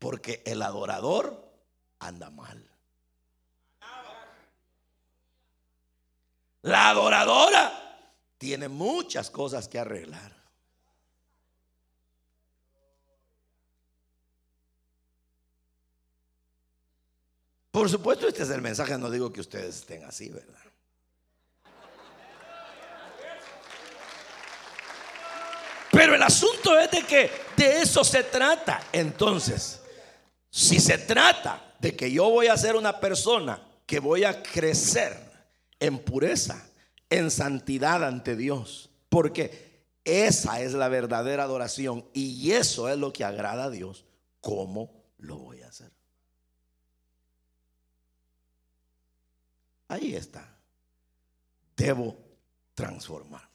[0.00, 1.48] Porque el adorador
[2.00, 2.64] anda mal.
[6.62, 7.72] La adoradora
[8.36, 10.36] tiene muchas cosas que arreglar.
[17.70, 20.58] Por supuesto, este es el mensaje, no digo que ustedes estén así, ¿verdad?
[26.08, 28.82] Pero el asunto es de que de eso se trata.
[28.92, 29.82] Entonces,
[30.48, 35.14] si se trata de que yo voy a ser una persona que voy a crecer
[35.78, 36.66] en pureza,
[37.10, 43.24] en santidad ante Dios, porque esa es la verdadera adoración y eso es lo que
[43.24, 44.06] agrada a Dios,
[44.40, 45.90] ¿cómo lo voy a hacer?
[49.88, 50.56] Ahí está.
[51.76, 52.16] Debo
[52.72, 53.47] transformar.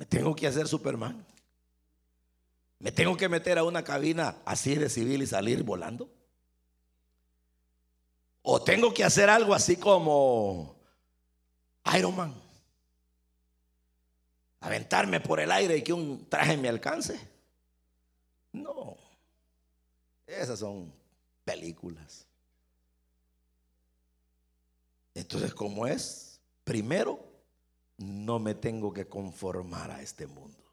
[0.00, 1.26] Me tengo que hacer Superman.
[2.78, 6.08] Me tengo que meter a una cabina así de civil y salir volando.
[8.40, 10.74] O tengo que hacer algo así como
[11.94, 12.34] Iron Man.
[14.60, 17.20] Aventarme por el aire y que un traje me alcance.
[18.52, 18.96] No.
[20.26, 20.90] Esas son
[21.44, 22.24] películas.
[25.12, 26.40] Entonces, ¿cómo es?
[26.64, 27.29] Primero,
[28.00, 30.64] no me tengo que conformar a este mundo.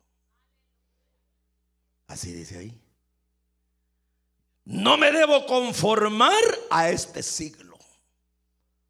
[2.07, 2.81] Así dice ahí.
[4.63, 7.77] No me debo conformar a este siglo.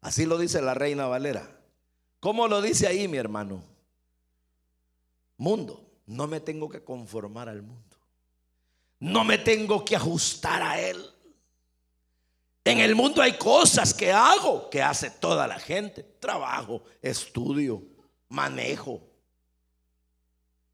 [0.00, 1.50] Así lo dice la reina Valera.
[2.20, 3.64] ¿Cómo lo dice ahí, mi hermano?
[5.36, 5.84] Mundo.
[6.06, 7.96] No me tengo que conformar al mundo.
[9.00, 11.04] No me tengo que ajustar a él.
[12.64, 16.02] En el mundo hay cosas que hago, que hace toda la gente.
[16.02, 17.97] Trabajo, estudio,
[18.28, 19.02] manejo,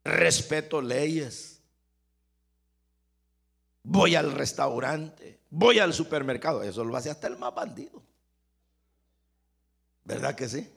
[0.04, 1.60] respeto leyes.
[3.82, 6.62] voy al restaurante, voy al supermercado.
[6.62, 8.02] Eso lo hace hasta el más bandido.
[10.04, 10.70] ¿Verdad que sí?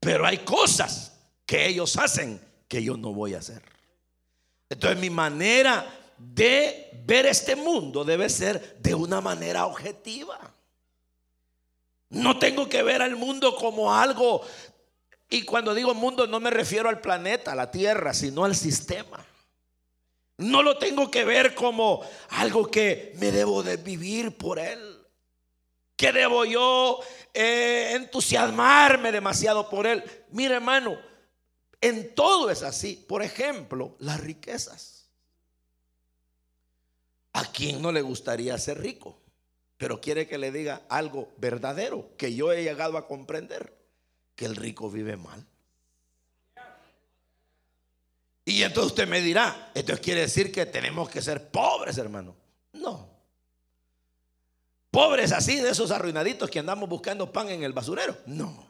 [0.00, 3.62] Pero hay cosas que ellos hacen que yo no voy a hacer.
[4.68, 5.86] Entonces mi manera
[6.18, 10.38] de ver este mundo debe ser de una manera objetiva.
[12.08, 14.42] No tengo que ver al mundo como algo,
[15.32, 19.24] y cuando digo mundo no me refiero al planeta, a la Tierra, sino al sistema.
[20.36, 24.98] No lo tengo que ver como algo que me debo de vivir por él.
[25.96, 27.00] Que debo yo
[27.32, 30.04] eh, entusiasmarme demasiado por él.
[30.32, 30.98] Mire hermano,
[31.80, 33.02] en todo es así.
[33.08, 35.08] Por ejemplo, las riquezas.
[37.32, 39.18] ¿A quién no le gustaría ser rico?
[39.78, 43.81] Pero quiere que le diga algo verdadero que yo he llegado a comprender.
[44.34, 45.46] Que el rico vive mal.
[48.44, 52.34] Y entonces usted me dirá, esto quiere decir que tenemos que ser pobres, hermano.
[52.72, 53.08] No.
[54.90, 58.16] Pobres así, de esos arruinaditos que andamos buscando pan en el basurero.
[58.26, 58.66] No.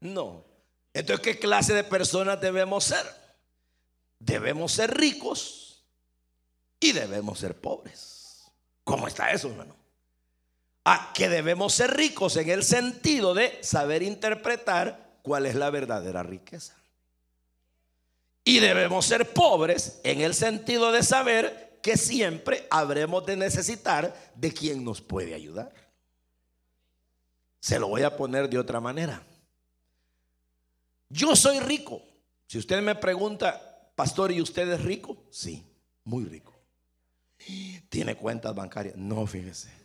[0.00, 0.44] No.
[0.92, 3.04] Entonces, ¿qué clase de personas debemos ser?
[4.20, 5.84] Debemos ser ricos
[6.78, 8.44] y debemos ser pobres.
[8.84, 9.74] ¿Cómo está eso, hermano?
[10.84, 16.22] Ah, que debemos ser ricos en el sentido de saber interpretar cuál es la verdadera
[16.22, 16.76] riqueza.
[18.44, 24.52] Y debemos ser pobres en el sentido de saber que siempre habremos de necesitar de
[24.52, 25.72] quien nos puede ayudar.
[27.60, 29.22] Se lo voy a poner de otra manera.
[31.08, 32.02] Yo soy rico.
[32.46, 35.16] Si usted me pregunta, pastor, ¿y usted es rico?
[35.30, 35.64] Sí,
[36.04, 36.52] muy rico.
[37.88, 38.96] ¿Tiene cuentas bancarias?
[38.96, 39.83] No, fíjese.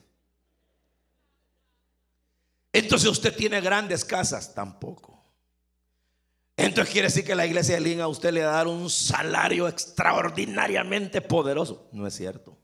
[2.72, 5.20] Entonces usted tiene grandes casas, tampoco.
[6.56, 8.90] Entonces quiere decir que la iglesia de Lin a usted le va a dar un
[8.90, 11.88] salario extraordinariamente poderoso.
[11.94, 12.58] No es cierto.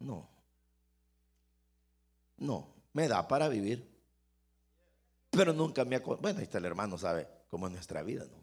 [0.00, 0.28] No.
[2.36, 3.88] No, me da para vivir.
[5.30, 6.00] Pero nunca me ha...
[6.00, 8.38] Bueno, ahí está el hermano, sabe cómo es nuestra vida, ¿no?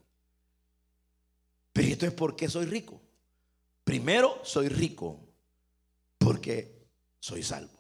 [1.73, 3.01] Pero entonces, ¿por qué soy rico?
[3.83, 5.19] Primero, soy rico
[6.17, 6.87] porque
[7.19, 7.74] soy salvo.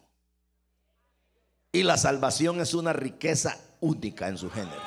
[1.75, 4.81] Y la salvación es una riqueza única en su género.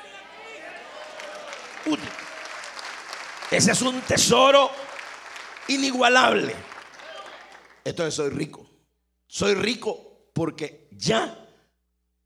[3.51, 4.71] Ese es un tesoro
[5.69, 6.55] inigualable.
[7.85, 8.67] Entonces soy rico.
[9.27, 11.47] Soy rico porque ya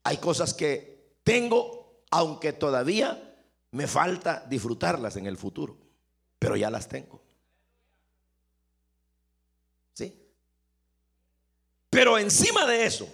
[0.05, 3.35] hay cosas que tengo, aunque todavía
[3.73, 5.77] me falta disfrutarlas en el futuro.
[6.39, 7.21] Pero ya las tengo.
[9.93, 10.17] ¿Sí?
[11.91, 13.13] Pero encima de eso,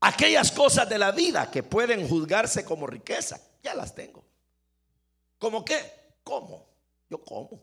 [0.00, 4.24] aquellas cosas de la vida que pueden juzgarse como riqueza, ya las tengo.
[5.38, 5.78] ¿Cómo qué?
[6.24, 6.66] ¿Cómo?
[7.08, 7.60] Yo como.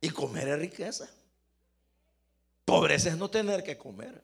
[0.00, 1.08] Y comer es riqueza.
[2.64, 4.22] Pobreza es no tener que comer.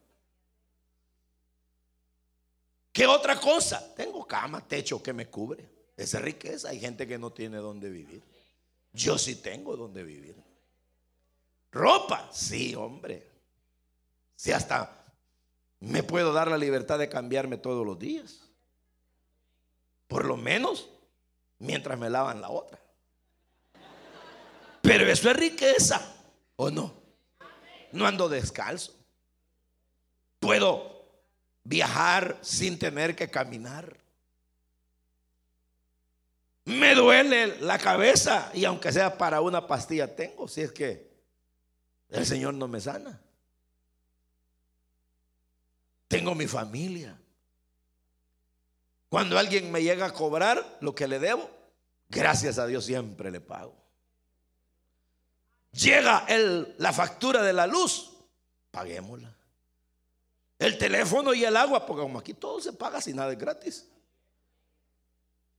[2.92, 3.94] ¿Qué otra cosa?
[3.94, 5.68] Tengo cama, techo que me cubre.
[5.96, 6.68] Esa es riqueza.
[6.68, 8.22] Hay gente que no tiene donde vivir.
[8.92, 10.36] Yo sí tengo donde vivir.
[11.72, 13.26] Ropa, sí, hombre.
[14.36, 15.03] Si hasta
[15.84, 18.40] me puedo dar la libertad de cambiarme todos los días.
[20.08, 20.88] Por lo menos
[21.58, 22.78] mientras me lavan la otra.
[24.80, 26.14] Pero eso es riqueza,
[26.56, 26.92] ¿o no?
[27.92, 28.92] No ando descalzo.
[30.40, 31.06] Puedo
[31.64, 33.96] viajar sin tener que caminar.
[36.66, 41.10] Me duele la cabeza y aunque sea para una pastilla tengo, si es que
[42.08, 43.20] el Señor no me sana.
[46.08, 47.18] Tengo mi familia.
[49.08, 51.48] Cuando alguien me llega a cobrar lo que le debo,
[52.08, 53.74] gracias a Dios siempre le pago.
[55.72, 56.26] Llega
[56.78, 58.12] la factura de la luz,
[58.70, 59.34] paguémosla.
[60.58, 63.88] El teléfono y el agua, porque como aquí todo se paga sin nada es gratis.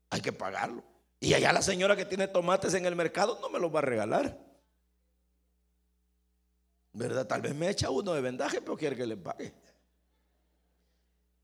[0.10, 0.84] Hay que pagarlo.
[1.20, 3.84] Y allá la señora que tiene tomates en el mercado no me los va a
[3.84, 4.38] regalar.
[6.94, 7.28] ¿Verdad?
[7.28, 9.54] Tal vez me echa uno de vendaje, pero quiere que le pague.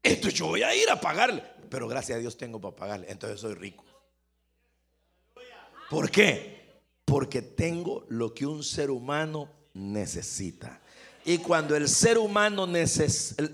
[0.04, 1.44] Entonces yo voy a ir a pagarle.
[1.70, 3.08] Pero gracias a Dios tengo para pagarle.
[3.10, 3.86] Entonces soy rico.
[5.90, 6.82] ¿Por qué?
[7.06, 10.82] Porque tengo lo que un ser humano necesita.
[11.24, 12.68] Y cuando el ser humano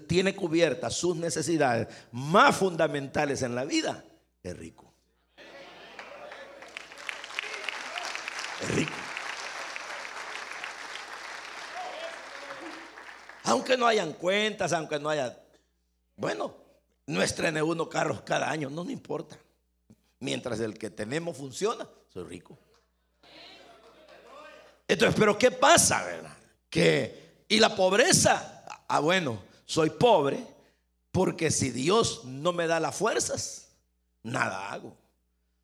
[0.08, 4.06] tiene cubiertas sus necesidades más fundamentales en la vida,
[4.41, 4.93] es rico.
[8.62, 8.93] Es rico.
[13.43, 15.38] Aunque no hayan cuentas, aunque no haya
[16.18, 16.55] bueno,
[17.05, 19.38] no estrene uno carros cada año, no me importa.
[20.20, 22.57] Mientras el que tenemos funciona, soy rico.
[24.88, 26.38] Entonces, pero ¿qué pasa, verdad?
[26.70, 30.45] Que, y la pobreza, ah, bueno, soy pobre
[31.11, 33.70] porque si Dios no me da las fuerzas,
[34.24, 34.97] nada hago.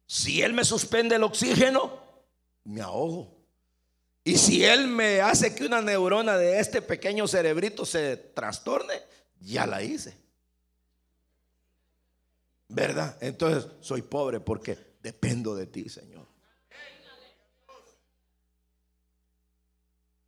[0.05, 1.99] Si Él me suspende el oxígeno,
[2.63, 3.35] me ahogo.
[4.23, 9.01] Y si Él me hace que una neurona de este pequeño cerebrito se trastorne,
[9.39, 10.22] ya la hice.
[12.67, 13.17] ¿Verdad?
[13.21, 16.25] Entonces soy pobre porque dependo de ti, Señor.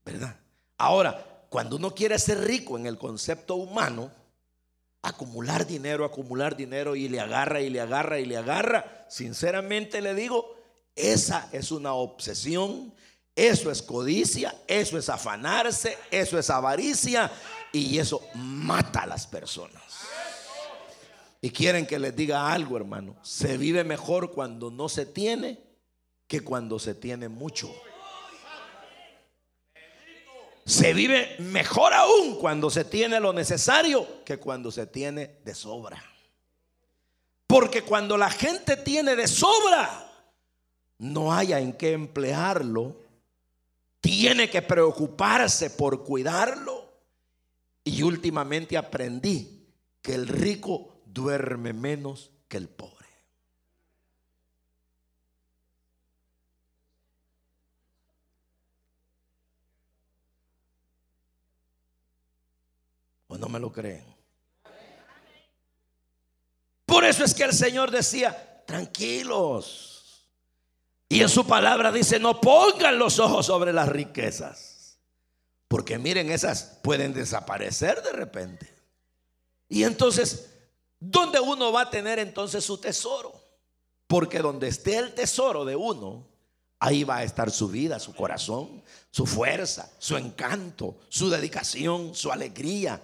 [0.03, 0.39] ¿Verdad?
[0.77, 4.11] Ahora, cuando uno quiere ser rico en el concepto humano,
[5.01, 10.13] acumular dinero, acumular dinero y le agarra y le agarra y le agarra, sinceramente le
[10.13, 10.55] digo,
[10.95, 12.93] esa es una obsesión,
[13.35, 17.31] eso es codicia, eso es afanarse, eso es avaricia
[17.71, 19.84] y eso mata a las personas.
[21.45, 23.17] Y quieren que les diga algo, hermano.
[23.21, 25.61] Se vive mejor cuando no se tiene
[26.25, 27.71] que cuando se tiene mucho.
[30.65, 36.03] Se vive mejor aún cuando se tiene lo necesario que cuando se tiene de sobra.
[37.45, 40.11] Porque cuando la gente tiene de sobra,
[40.97, 42.95] no haya en qué emplearlo,
[44.01, 46.91] tiene que preocuparse por cuidarlo.
[47.83, 49.69] Y últimamente aprendí
[50.01, 53.07] que el rico duerme menos que el pobre.
[63.27, 64.05] ¿O no me lo creen?
[66.85, 70.29] Por eso es que el Señor decía, tranquilos.
[71.07, 74.99] Y en su palabra dice, no pongan los ojos sobre las riquezas.
[75.69, 78.75] Porque miren, esas pueden desaparecer de repente.
[79.69, 80.54] Y entonces,
[81.11, 83.33] ¿dónde uno va a tener entonces su tesoro?
[84.07, 86.27] Porque donde esté el tesoro de uno,
[86.79, 92.31] ahí va a estar su vida, su corazón, su fuerza, su encanto, su dedicación, su
[92.31, 93.01] alegría,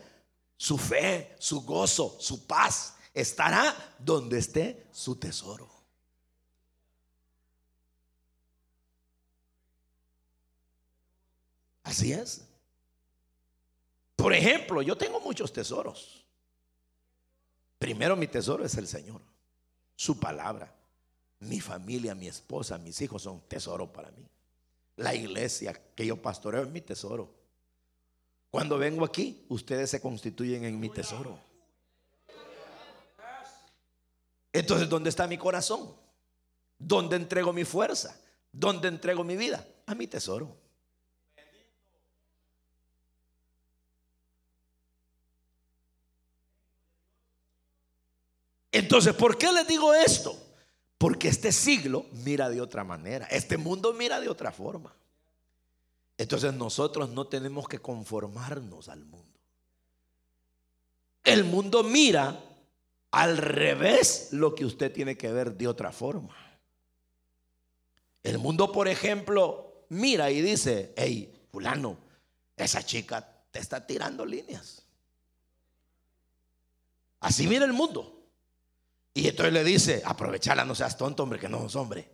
[0.57, 2.95] su fe, su gozo, su paz.
[3.13, 5.69] Estará donde esté su tesoro.
[11.83, 12.41] Así es.
[14.15, 16.20] Por ejemplo, yo tengo muchos tesoros.
[17.81, 19.21] Primero mi tesoro es el Señor,
[19.95, 20.71] su palabra.
[21.39, 24.23] Mi familia, mi esposa, mis hijos son tesoro para mí.
[24.97, 27.33] La iglesia que yo pastoreo es mi tesoro.
[28.51, 31.39] Cuando vengo aquí, ustedes se constituyen en mi tesoro.
[34.53, 35.91] Entonces, ¿dónde está mi corazón?
[36.77, 38.15] ¿Dónde entrego mi fuerza?
[38.51, 39.65] ¿Dónde entrego mi vida?
[39.87, 40.55] A mi tesoro.
[48.71, 50.37] Entonces, ¿por qué les digo esto?
[50.97, 54.93] Porque este siglo mira de otra manera, este mundo mira de otra forma.
[56.17, 59.39] Entonces nosotros no tenemos que conformarnos al mundo.
[61.23, 62.39] El mundo mira
[63.09, 66.35] al revés lo que usted tiene que ver de otra forma.
[68.23, 71.97] El mundo, por ejemplo, mira y dice, hey, fulano,
[72.55, 74.85] esa chica te está tirando líneas.
[77.19, 78.20] Así mira el mundo.
[79.13, 82.09] Y entonces le dice, aprovechala, no seas tonto, hombre, que no sos hombre.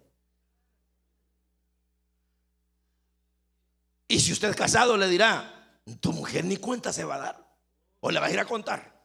[4.07, 7.47] Y si usted es casado, le dirá, tu mujer ni cuenta se va a dar.
[7.99, 8.97] O le va a ir a contar.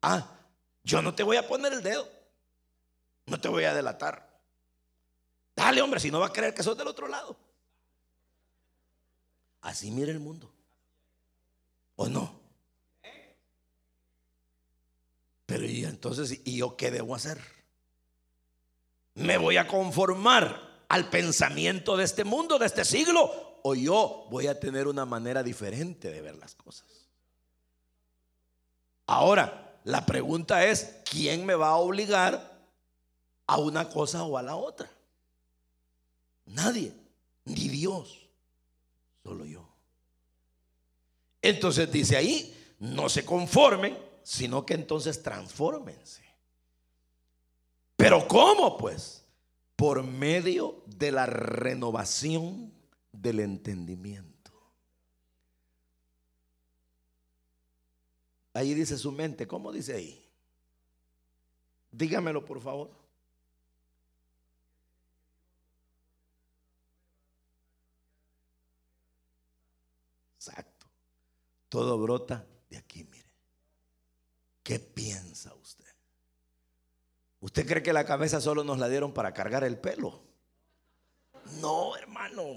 [0.00, 0.38] Ah,
[0.82, 2.08] yo no te voy a poner el dedo.
[3.26, 4.28] No te voy a delatar.
[5.54, 7.36] Dale, hombre, si no va a creer que sos del otro lado.
[9.60, 10.52] Así mira el mundo.
[11.96, 12.41] ¿O no?
[15.70, 17.40] Y entonces, ¿y yo qué debo hacer?
[19.14, 23.52] ¿Me voy a conformar al pensamiento de este mundo, de este siglo?
[23.62, 26.86] o yo voy a tener una manera diferente de ver las cosas.
[29.06, 32.60] Ahora, la pregunta es, ¿quién me va a obligar
[33.46, 34.90] a una cosa o a la otra?
[36.46, 36.92] Nadie,
[37.44, 38.26] ni Dios,
[39.22, 39.68] solo yo.
[41.40, 46.22] Entonces dice ahí, no se conformen, sino que entonces transfórmense.
[47.96, 49.24] Pero ¿cómo pues?
[49.76, 52.72] Por medio de la renovación
[53.12, 54.52] del entendimiento.
[58.54, 60.28] Ahí dice su mente, ¿cómo dice ahí?
[61.90, 62.90] Dígamelo por favor.
[70.36, 70.86] Exacto.
[71.68, 73.11] Todo brota de aquí.
[74.62, 75.84] ¿Qué piensa usted?
[77.40, 80.22] ¿Usted cree que la cabeza solo nos la dieron para cargar el pelo?
[81.60, 82.56] No, hermano.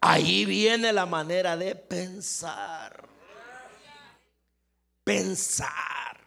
[0.00, 3.08] Ahí viene la manera de pensar.
[5.02, 6.20] Pensar.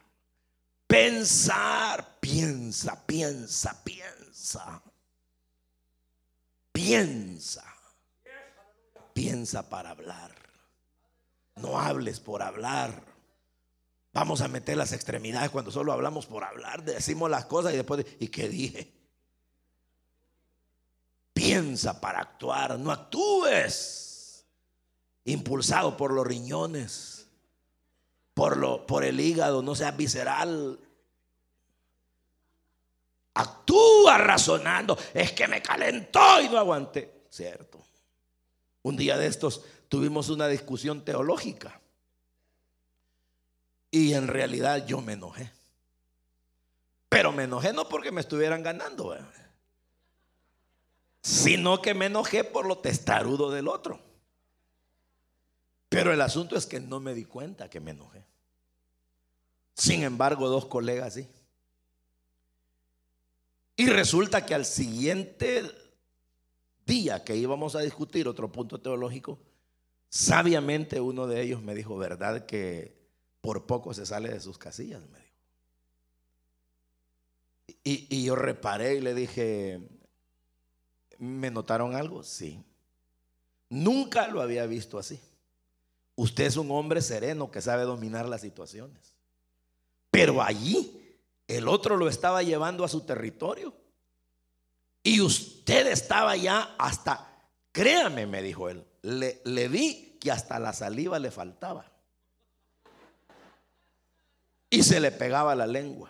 [0.86, 2.18] Pensar.
[2.18, 4.82] Piensa, piensa, piensa.
[6.72, 7.64] Piensa.
[9.12, 10.34] Piensa para hablar.
[11.54, 13.17] No hables por hablar.
[14.18, 16.82] Vamos a meter las extremidades cuando solo hablamos por hablar.
[16.82, 18.92] Decimos las cosas y después, ¿y qué dije?
[21.32, 24.44] Piensa para actuar, no actúes
[25.24, 27.28] impulsado por los riñones,
[28.34, 30.80] por, lo, por el hígado, no seas visceral.
[33.34, 37.22] Actúa razonando, es que me calentó y no aguanté.
[37.30, 37.80] Cierto.
[38.82, 41.80] Un día de estos tuvimos una discusión teológica
[43.90, 45.50] y en realidad yo me enojé.
[47.08, 49.16] Pero me enojé no porque me estuvieran ganando
[51.22, 54.00] sino que me enojé por lo testarudo del otro.
[55.88, 58.24] Pero el asunto es que no me di cuenta que me enojé.
[59.74, 61.28] Sin embargo, dos colegas sí.
[63.76, 65.70] Y resulta que al siguiente
[66.84, 69.38] día que íbamos a discutir otro punto teológico,
[70.08, 72.97] sabiamente uno de ellos me dijo, ¿verdad que
[73.40, 75.02] por poco se sale de sus casillas?
[75.08, 75.28] Me dijo.
[77.84, 79.80] Y, yo reparé y le dije,
[81.18, 82.22] ¿Me notaron algo?
[82.22, 82.62] Sí.
[83.68, 85.20] Nunca lo había visto así.
[86.14, 89.14] Usted es un hombre sereno que sabe dominar las situaciones.
[90.10, 93.74] Pero allí el otro lo estaba llevando a su territorio.
[95.02, 100.72] Y usted estaba ya hasta, créame, me dijo él, le, le vi que hasta la
[100.72, 101.90] saliva le faltaba.
[104.78, 106.08] Y se le pegaba la lengua.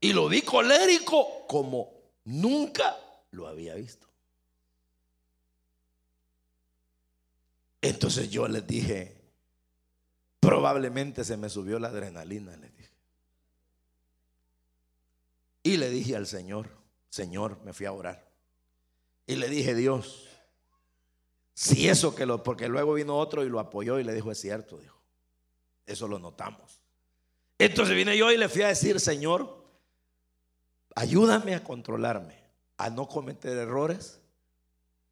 [0.00, 1.92] Y lo vi colérico como
[2.24, 2.96] nunca
[3.30, 4.08] lo había visto.
[7.80, 9.16] Entonces yo les dije,
[10.40, 12.94] probablemente se me subió la adrenalina, les dije.
[15.62, 16.68] Y le dije al Señor,
[17.10, 18.28] Señor, me fui a orar.
[19.24, 20.27] Y le dije, Dios,
[21.58, 24.40] si eso que lo, porque luego vino otro y lo apoyó y le dijo, es
[24.40, 24.96] cierto, dijo.
[25.86, 26.80] Eso lo notamos.
[27.58, 29.58] Entonces vine yo y le fui a decir, Señor,
[30.98, 32.42] Ayúdame a controlarme,
[32.76, 34.20] a no cometer errores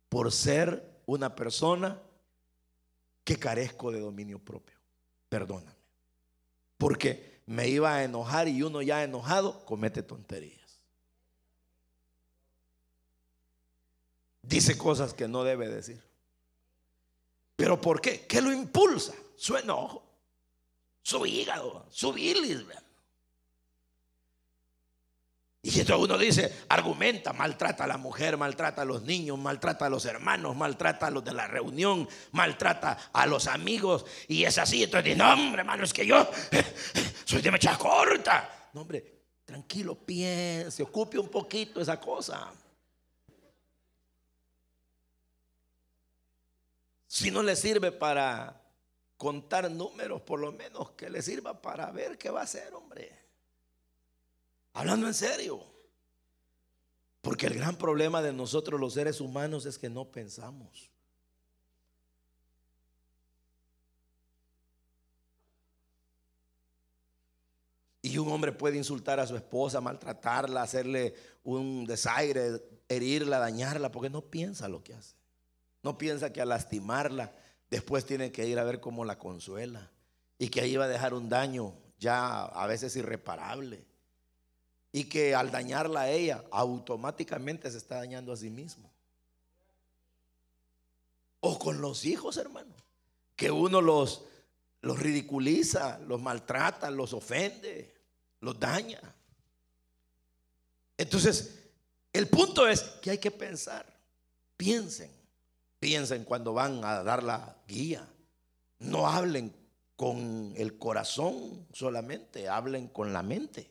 [0.09, 2.03] por ser una persona
[3.22, 4.76] que carezco de dominio propio.
[5.28, 5.78] Perdóname.
[6.76, 10.80] Porque me iba a enojar y uno ya enojado comete tonterías.
[14.42, 16.03] Dice cosas que no debe decir.
[17.57, 18.26] ¿Pero por qué?
[18.26, 19.14] ¿Qué lo impulsa?
[19.36, 20.02] Su enojo,
[21.02, 22.64] su hígado, su bilis.
[25.62, 29.88] Y si uno dice, argumenta, maltrata a la mujer, maltrata a los niños, maltrata a
[29.88, 34.84] los hermanos, maltrata a los de la reunión, maltrata a los amigos, y es así,
[34.84, 36.30] entonces dice, no, hombre, hermano, es que yo
[37.24, 38.68] soy de mecha corta.
[38.74, 42.52] No, hombre, tranquilo, piense, ocupe un poquito esa cosa.
[47.16, 48.62] Si no le sirve para
[49.16, 53.10] contar números, por lo menos que le sirva para ver qué va a hacer, hombre.
[54.74, 55.64] Hablando en serio.
[57.22, 60.90] Porque el gran problema de nosotros los seres humanos es que no pensamos.
[68.02, 71.14] Y un hombre puede insultar a su esposa, maltratarla, hacerle
[71.44, 75.16] un desaire, herirla, dañarla, porque no piensa lo que hace.
[75.87, 77.30] No piensa que al lastimarla,
[77.70, 79.89] después tiene que ir a ver cómo la consuela.
[80.37, 83.87] Y que ahí va a dejar un daño ya a veces irreparable
[84.91, 88.91] y que al dañarla a ella automáticamente se está dañando a sí mismo.
[91.39, 92.74] O con los hijos, hermano,
[93.37, 94.24] que uno los,
[94.80, 97.95] los ridiculiza, los maltrata, los ofende,
[98.41, 99.01] los daña.
[100.99, 101.61] Entonces,
[102.12, 103.87] el punto es que hay que pensar,
[104.57, 105.15] piensen,
[105.87, 108.05] piensen cuando van a dar la guía,
[108.80, 109.55] no hablen
[109.95, 113.70] con el corazón solamente, hablen con la mente.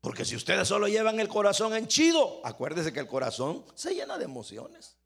[0.00, 4.24] Porque si ustedes solo llevan el corazón henchido, acuérdese que el corazón se llena de
[4.24, 4.96] emociones.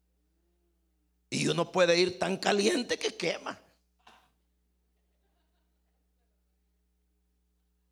[1.28, 3.58] Y uno puede ir tan caliente que quema.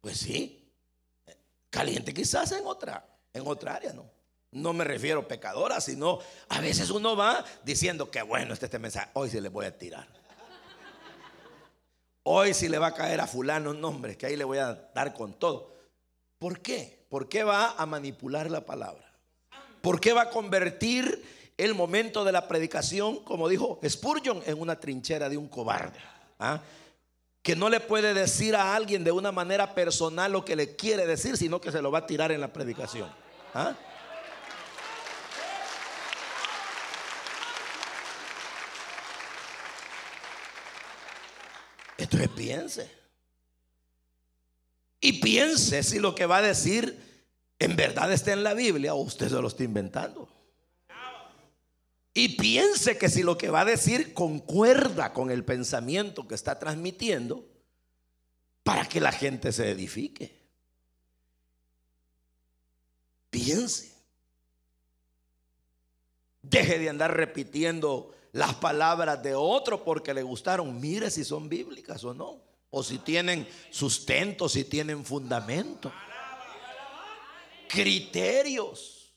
[0.01, 0.73] Pues sí,
[1.71, 4.18] caliente quizás en otra, en otra área, ¿no?
[4.51, 6.19] No me refiero a pecadora, sino
[6.49, 9.77] a veces uno va diciendo que bueno este, este mensaje, hoy se le voy a
[9.77, 10.09] tirar.
[12.23, 14.91] Hoy sí le va a caer a fulano un nombre, que ahí le voy a
[14.95, 15.73] dar con todo.
[16.39, 17.07] ¿Por qué?
[17.09, 19.11] ¿Por qué va a manipular la palabra?
[19.81, 21.25] ¿Por qué va a convertir
[21.57, 25.99] el momento de la predicación, como dijo Spurgeon, en una trinchera de un cobarde?
[26.39, 26.61] ¿Ah?
[27.43, 31.07] Que no le puede decir a alguien de una manera personal lo que le quiere
[31.07, 33.11] decir, sino que se lo va a tirar en la predicación.
[33.55, 33.75] ¿Ah?
[42.11, 42.91] Entonces piense.
[45.01, 46.99] Y piense si lo que va a decir
[47.59, 50.29] en verdad está en la Biblia o usted se lo está inventando.
[52.15, 56.59] Y piense que si lo que va a decir concuerda con el pensamiento que está
[56.59, 57.47] transmitiendo
[58.65, 60.37] para que la gente se edifique.
[63.31, 63.93] Piense.
[66.43, 70.81] Deje de andar repitiendo las palabras de otro porque le gustaron.
[70.81, 72.43] Mire si son bíblicas o no.
[72.71, 75.93] O si tienen sustento, si tienen fundamento.
[77.69, 79.15] Criterios.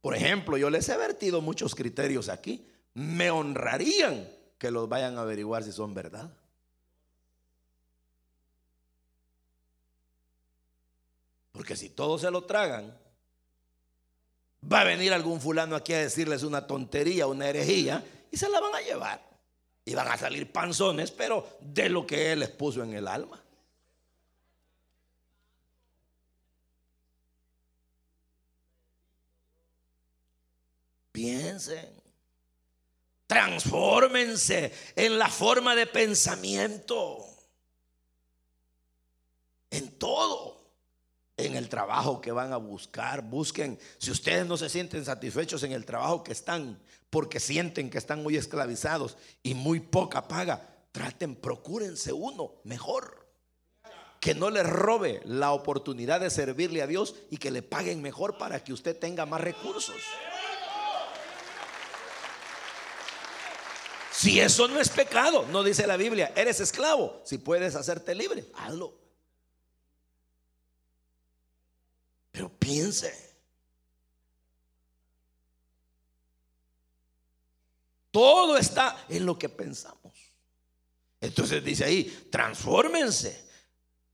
[0.00, 2.66] Por ejemplo, yo les he vertido muchos criterios aquí.
[2.94, 4.28] Me honrarían
[4.58, 6.30] que los vayan a averiguar si son verdad.
[11.52, 12.96] Porque si todos se lo tragan,
[14.70, 18.60] va a venir algún fulano aquí a decirles una tontería, una herejía, y se la
[18.60, 19.28] van a llevar.
[19.84, 23.42] Y van a salir panzones, pero de lo que Él les puso en el alma.
[31.12, 32.00] Piensen.
[33.26, 37.26] Transfórmense en la forma de pensamiento.
[39.70, 40.60] En todo
[41.44, 43.22] en el trabajo que van a buscar.
[43.22, 46.78] Busquen, si ustedes no se sienten satisfechos en el trabajo que están,
[47.10, 53.28] porque sienten que están muy esclavizados y muy poca paga, traten, procúrense uno mejor.
[54.20, 58.38] Que no les robe la oportunidad de servirle a Dios y que le paguen mejor
[58.38, 59.96] para que usted tenga más recursos.
[64.12, 67.22] Si eso no es pecado, no dice la Biblia, eres esclavo.
[67.24, 68.94] Si puedes hacerte libre, hazlo.
[72.30, 73.29] Pero piense.
[78.10, 80.00] Todo está en lo que pensamos.
[81.20, 83.50] Entonces dice ahí, transfórmense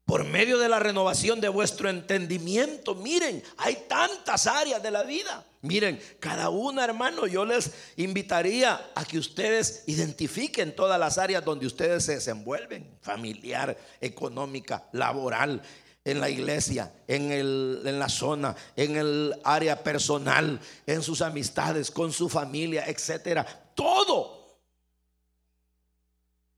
[0.04, 2.94] por medio de la renovación de vuestro entendimiento.
[2.94, 5.44] Miren, hay tantas áreas de la vida.
[5.62, 11.66] Miren, cada una, hermano, yo les invitaría a que ustedes identifiquen todas las áreas donde
[11.66, 15.60] ustedes se desenvuelven, familiar, económica, laboral,
[16.04, 21.90] en la iglesia, en, el, en la zona, en el área personal, en sus amistades,
[21.90, 23.65] con su familia, etcétera.
[23.76, 24.58] Todo.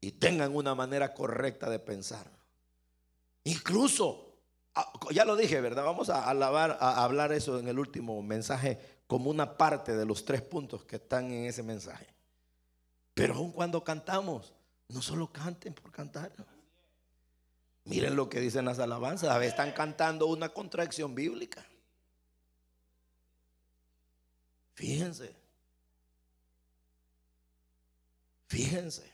[0.01, 2.31] Y tengan una manera correcta de pensar.
[3.45, 4.37] Incluso,
[4.75, 5.85] ah, ya lo dije, ¿verdad?
[5.85, 10.25] Vamos a, alabar, a hablar eso en el último mensaje como una parte de los
[10.25, 12.07] tres puntos que están en ese mensaje.
[13.15, 14.55] Pero aun cuando cantamos,
[14.89, 16.31] no solo canten por cantar.
[17.85, 19.31] Miren lo que dicen las alabanzas.
[19.31, 21.67] A veces están cantando una contracción bíblica.
[24.75, 25.38] Fíjense.
[28.49, 29.11] Fíjense.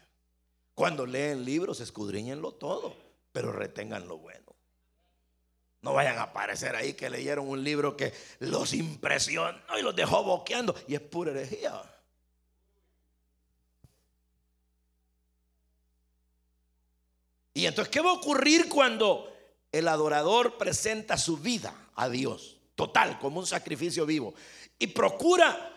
[0.74, 2.96] Cuando leen libros, escudriñenlo todo,
[3.32, 4.54] pero retengan lo bueno.
[5.82, 10.24] No vayan a aparecer ahí que leyeron un libro que los impresionó y los dejó
[10.24, 10.74] boqueando.
[10.88, 11.82] Y es pura herejía.
[17.52, 19.30] Y entonces, ¿qué va a ocurrir cuando
[19.70, 22.56] el adorador presenta su vida a Dios?
[22.74, 24.34] Total, como un sacrificio vivo.
[24.78, 25.70] Y procura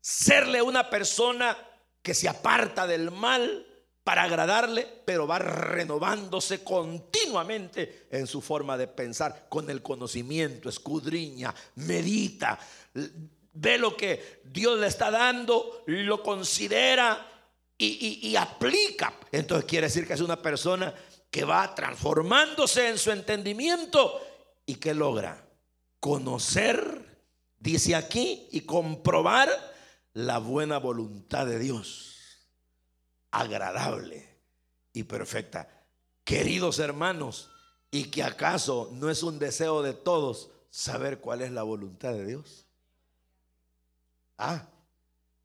[0.00, 1.56] serle una persona
[2.04, 3.66] que se aparta del mal
[4.04, 11.54] para agradarle, pero va renovándose continuamente en su forma de pensar, con el conocimiento, escudriña,
[11.76, 12.58] medita,
[13.54, 17.26] ve lo que Dios le está dando, lo considera
[17.78, 19.14] y, aplica.
[19.32, 20.94] Entonces quiere decir que es una persona
[21.30, 24.20] que va transformándose en su entendimiento
[24.66, 25.42] y que logra
[26.00, 27.18] conocer,
[27.58, 29.73] dice aquí, y comprobar
[30.14, 32.16] la buena voluntad de Dios,
[33.30, 34.26] agradable
[34.92, 35.68] y perfecta.
[36.24, 37.50] Queridos hermanos,
[37.90, 42.26] y que acaso no es un deseo de todos saber cuál es la voluntad de
[42.26, 42.66] Dios.
[44.38, 44.66] Ah,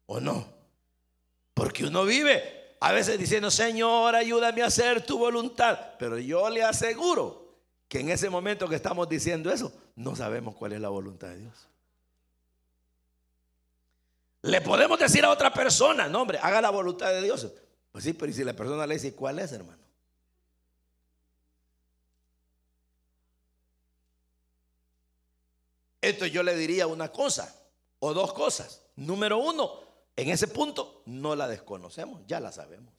[0.06, 0.48] o no.
[1.54, 5.78] Porque uno vive a veces diciendo, Señor, ayúdame a hacer tu voluntad.
[6.00, 7.54] Pero yo le aseguro
[7.88, 11.40] que en ese momento que estamos diciendo eso, no sabemos cuál es la voluntad de
[11.40, 11.68] Dios.
[14.42, 17.48] Le podemos decir a otra persona, no hombre, haga la voluntad de Dios.
[17.92, 19.80] Pues sí, pero si la persona le dice, ¿cuál es, hermano?
[26.02, 27.56] Entonces yo le diría una cosa
[28.00, 28.84] o dos cosas.
[28.96, 29.82] Número uno,
[30.16, 32.94] en ese punto no la desconocemos, ya la sabemos.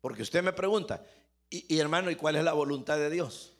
[0.00, 1.04] Porque usted me pregunta,
[1.50, 3.52] y, hermano, ¿y cuál es la voluntad de Dios?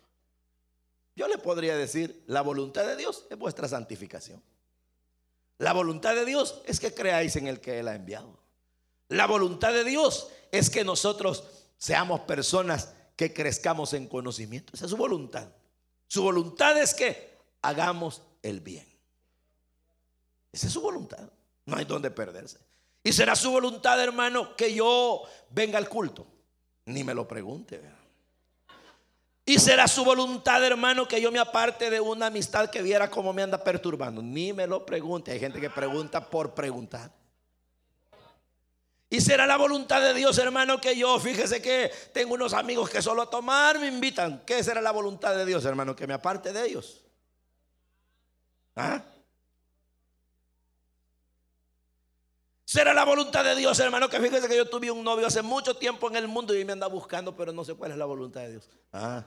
[1.14, 4.42] Yo le podría decir, la voluntad de Dios es vuestra santificación.
[5.58, 8.38] La voluntad de Dios es que creáis en el que Él ha enviado.
[9.08, 11.44] La voluntad de Dios es que nosotros
[11.76, 14.72] seamos personas que crezcamos en conocimiento.
[14.74, 15.48] Esa es su voluntad.
[16.08, 18.86] Su voluntad es que hagamos el bien.
[20.50, 21.30] Esa es su voluntad.
[21.66, 22.58] No hay donde perderse.
[23.04, 26.26] Y será su voluntad, hermano, que yo venga al culto.
[26.86, 27.80] Ni me lo pregunte.
[29.44, 33.32] Y será su voluntad, hermano, que yo me aparte de una amistad que viera cómo
[33.32, 34.22] me anda perturbando.
[34.22, 35.32] Ni me lo pregunte.
[35.32, 37.10] Hay gente que pregunta por preguntar.
[39.10, 43.02] Y será la voluntad de Dios, hermano, que yo, fíjese que tengo unos amigos que
[43.02, 44.42] solo a tomar me invitan.
[44.46, 45.94] ¿Qué será la voluntad de Dios, hermano?
[45.94, 47.04] Que me aparte de ellos.
[48.74, 49.02] ¿Ah?
[52.72, 55.76] Será la voluntad de Dios, hermano, que fíjese que yo tuve un novio hace mucho
[55.76, 58.40] tiempo en el mundo y me anda buscando, pero no sé cuál es la voluntad
[58.40, 58.70] de Dios.
[58.94, 59.22] Ah.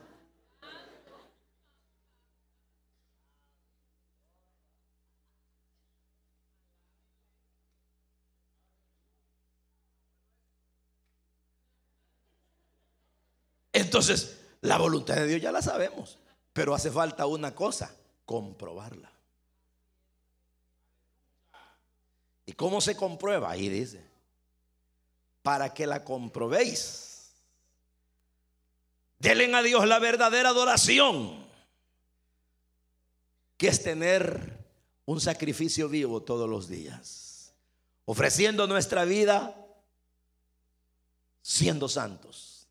[13.72, 16.18] Entonces, la voluntad de Dios ya la sabemos,
[16.52, 17.94] pero hace falta una cosa,
[18.24, 19.12] comprobarla.
[22.44, 23.50] ¿Y cómo se comprueba?
[23.50, 24.02] Ahí dice,
[25.42, 27.32] para que la comprobéis.
[29.18, 31.46] Denle a Dios la verdadera adoración,
[33.56, 34.64] que es tener
[35.04, 37.54] un sacrificio vivo todos los días,
[38.04, 39.54] ofreciendo nuestra vida
[41.46, 42.66] siendo santos,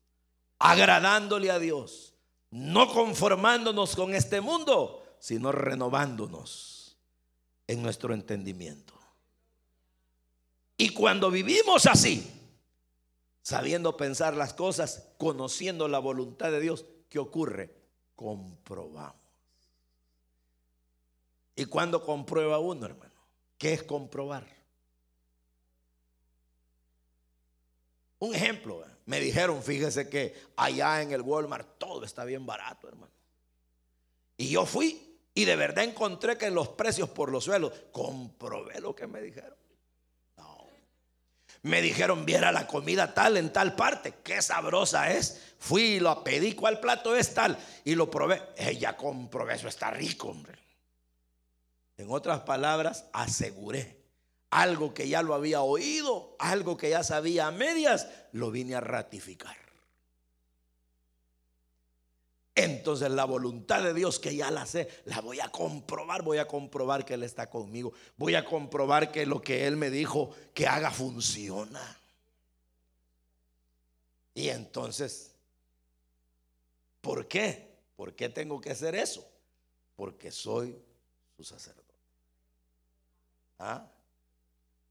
[0.58, 2.12] agradándole a Dios,
[2.50, 6.98] no conformándonos con este mundo, sino renovándonos
[7.66, 8.95] en nuestro entendimiento.
[10.76, 12.30] Y cuando vivimos así,
[13.42, 17.74] sabiendo pensar las cosas, conociendo la voluntad de Dios, ¿qué ocurre?
[18.14, 19.14] Comprobamos.
[21.54, 23.14] ¿Y cuando comprueba uno, hermano?
[23.56, 24.46] ¿Qué es comprobar?
[28.18, 28.90] Un ejemplo, ¿eh?
[29.06, 33.12] me dijeron, fíjese que allá en el Walmart todo está bien barato, hermano.
[34.36, 38.94] Y yo fui y de verdad encontré que los precios por los suelos, comprobé lo
[38.94, 39.56] que me dijeron.
[41.66, 45.42] Me dijeron, viera la comida tal en tal parte, qué sabrosa es.
[45.58, 47.58] Fui y lo pedí, ¿cuál plato es tal?
[47.84, 48.40] Y lo probé.
[48.56, 50.56] Ella comprobé, eso está rico, hombre.
[51.96, 54.00] En otras palabras, aseguré
[54.50, 58.80] algo que ya lo había oído, algo que ya sabía a medias, lo vine a
[58.80, 59.56] ratificar.
[62.56, 66.48] Entonces la voluntad de Dios que ya la sé, la voy a comprobar, voy a
[66.48, 70.66] comprobar que Él está conmigo, voy a comprobar que lo que Él me dijo que
[70.66, 72.00] haga funciona.
[74.32, 75.32] Y entonces,
[77.02, 77.76] ¿por qué?
[77.94, 79.30] ¿Por qué tengo que hacer eso?
[79.94, 80.78] Porque soy
[81.36, 81.94] su sacerdote.
[83.58, 83.86] ¿Ah?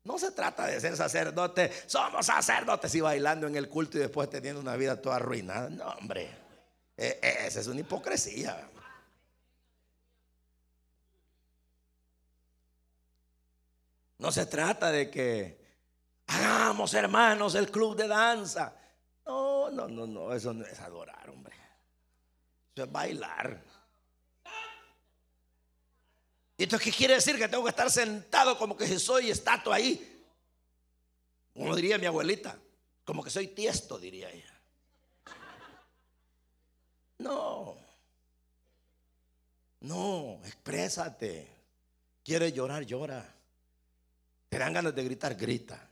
[0.03, 4.30] No se trata de ser sacerdote, somos sacerdotes y bailando en el culto y después
[4.30, 5.68] teniendo una vida toda arruinada.
[5.72, 6.44] No, hombre.
[6.97, 8.69] Eh, eh, esa es una hipocresía.
[14.17, 15.59] No se trata de que
[16.27, 18.75] hagamos, hermanos, el club de danza.
[19.25, 21.55] No, no, no, no, eso no es adorar, hombre.
[22.73, 23.61] Eso es bailar.
[26.57, 27.37] ¿Y esto qué quiere decir?
[27.37, 30.23] Que tengo que estar sentado como que soy estatua ahí.
[31.53, 32.57] Como diría mi abuelita,
[33.03, 34.55] como que soy tiesto, diría ella.
[37.26, 37.76] No.
[39.82, 41.47] No, exprésate.
[42.23, 43.34] Quieres llorar, llora.
[44.47, 45.89] Te dan ganas de gritar, grita.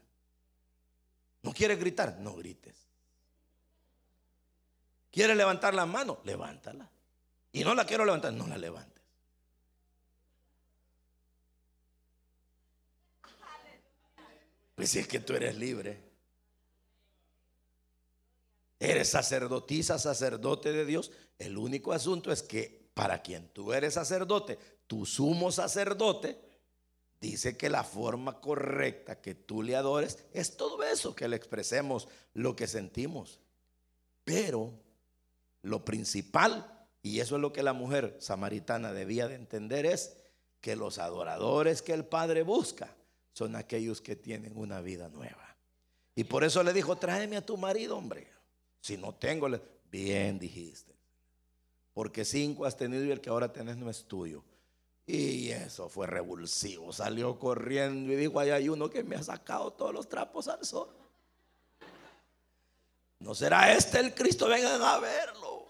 [1.42, 2.18] ¿No quieres gritar?
[2.20, 2.76] No grites.
[5.10, 6.20] ¿Quieres levantar la mano?
[6.24, 6.88] Levántala.
[7.52, 9.02] Y no la quiero levantar, no la levantes.
[14.74, 16.14] Pues si es que tú eres libre.
[18.80, 21.10] Eres sacerdotisa, sacerdote de Dios.
[21.38, 26.38] El único asunto es que para quien tú eres sacerdote, tu sumo sacerdote,
[27.20, 32.08] dice que la forma correcta que tú le adores es todo eso, que le expresemos
[32.34, 33.40] lo que sentimos.
[34.24, 34.72] Pero
[35.62, 40.16] lo principal, y eso es lo que la mujer samaritana debía de entender, es
[40.60, 42.94] que los adoradores que el Padre busca
[43.32, 45.56] son aquellos que tienen una vida nueva.
[46.14, 48.28] Y por eso le dijo, tráeme a tu marido, hombre.
[48.80, 49.48] Si no tengo,
[49.90, 50.93] bien dijiste.
[51.94, 54.42] Porque cinco has tenido y el que ahora tenés no es tuyo.
[55.06, 56.92] Y eso fue revulsivo.
[56.92, 60.64] Salió corriendo y dijo, ahí hay uno que me ha sacado todos los trapos al
[60.64, 60.88] sol.
[63.20, 64.48] ¿No será este el Cristo?
[64.48, 65.66] Vengan a verlo.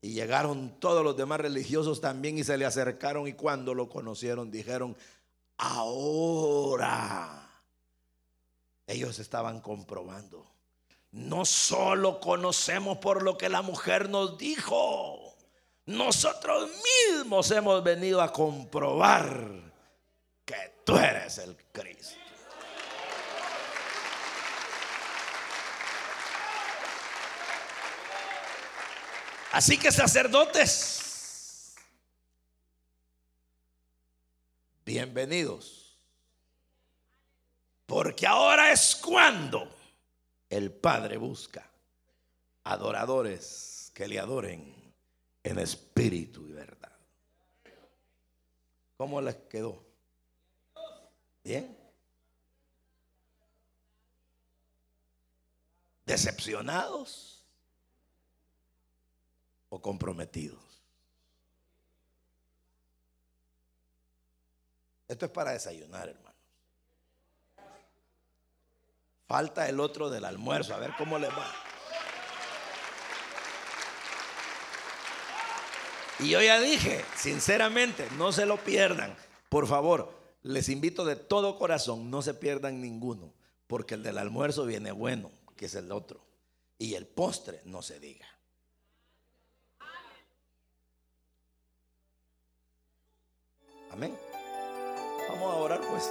[0.00, 4.50] Y llegaron todos los demás religiosos también y se le acercaron y cuando lo conocieron
[4.50, 4.94] dijeron,
[5.56, 7.50] ahora
[8.86, 10.53] ellos estaban comprobando.
[11.14, 15.36] No solo conocemos por lo que la mujer nos dijo,
[15.86, 16.68] nosotros
[17.08, 19.48] mismos hemos venido a comprobar
[20.44, 22.18] que tú eres el Cristo.
[29.52, 31.76] Así que sacerdotes,
[34.84, 35.96] bienvenidos.
[37.86, 39.73] Porque ahora es cuando
[40.50, 41.70] el Padre busca
[42.64, 44.94] adoradores que le adoren
[45.42, 46.92] en espíritu y verdad.
[48.96, 49.84] ¿Cómo les quedó?
[51.42, 51.76] ¿Bien?
[56.06, 57.34] ¿Decepcionados?
[59.80, 60.82] comprometidos.
[65.08, 66.23] Esto es para desayunar, hermanos.
[69.26, 71.50] Falta el otro del almuerzo, a ver cómo le va.
[76.20, 79.16] Y yo ya dije, sinceramente, no se lo pierdan.
[79.48, 80.12] Por favor,
[80.42, 83.32] les invito de todo corazón, no se pierdan ninguno,
[83.66, 86.24] porque el del almuerzo viene bueno, que es el otro.
[86.78, 88.26] Y el postre, no se diga.
[93.90, 94.16] Amén.
[95.28, 96.10] Vamos a orar pues.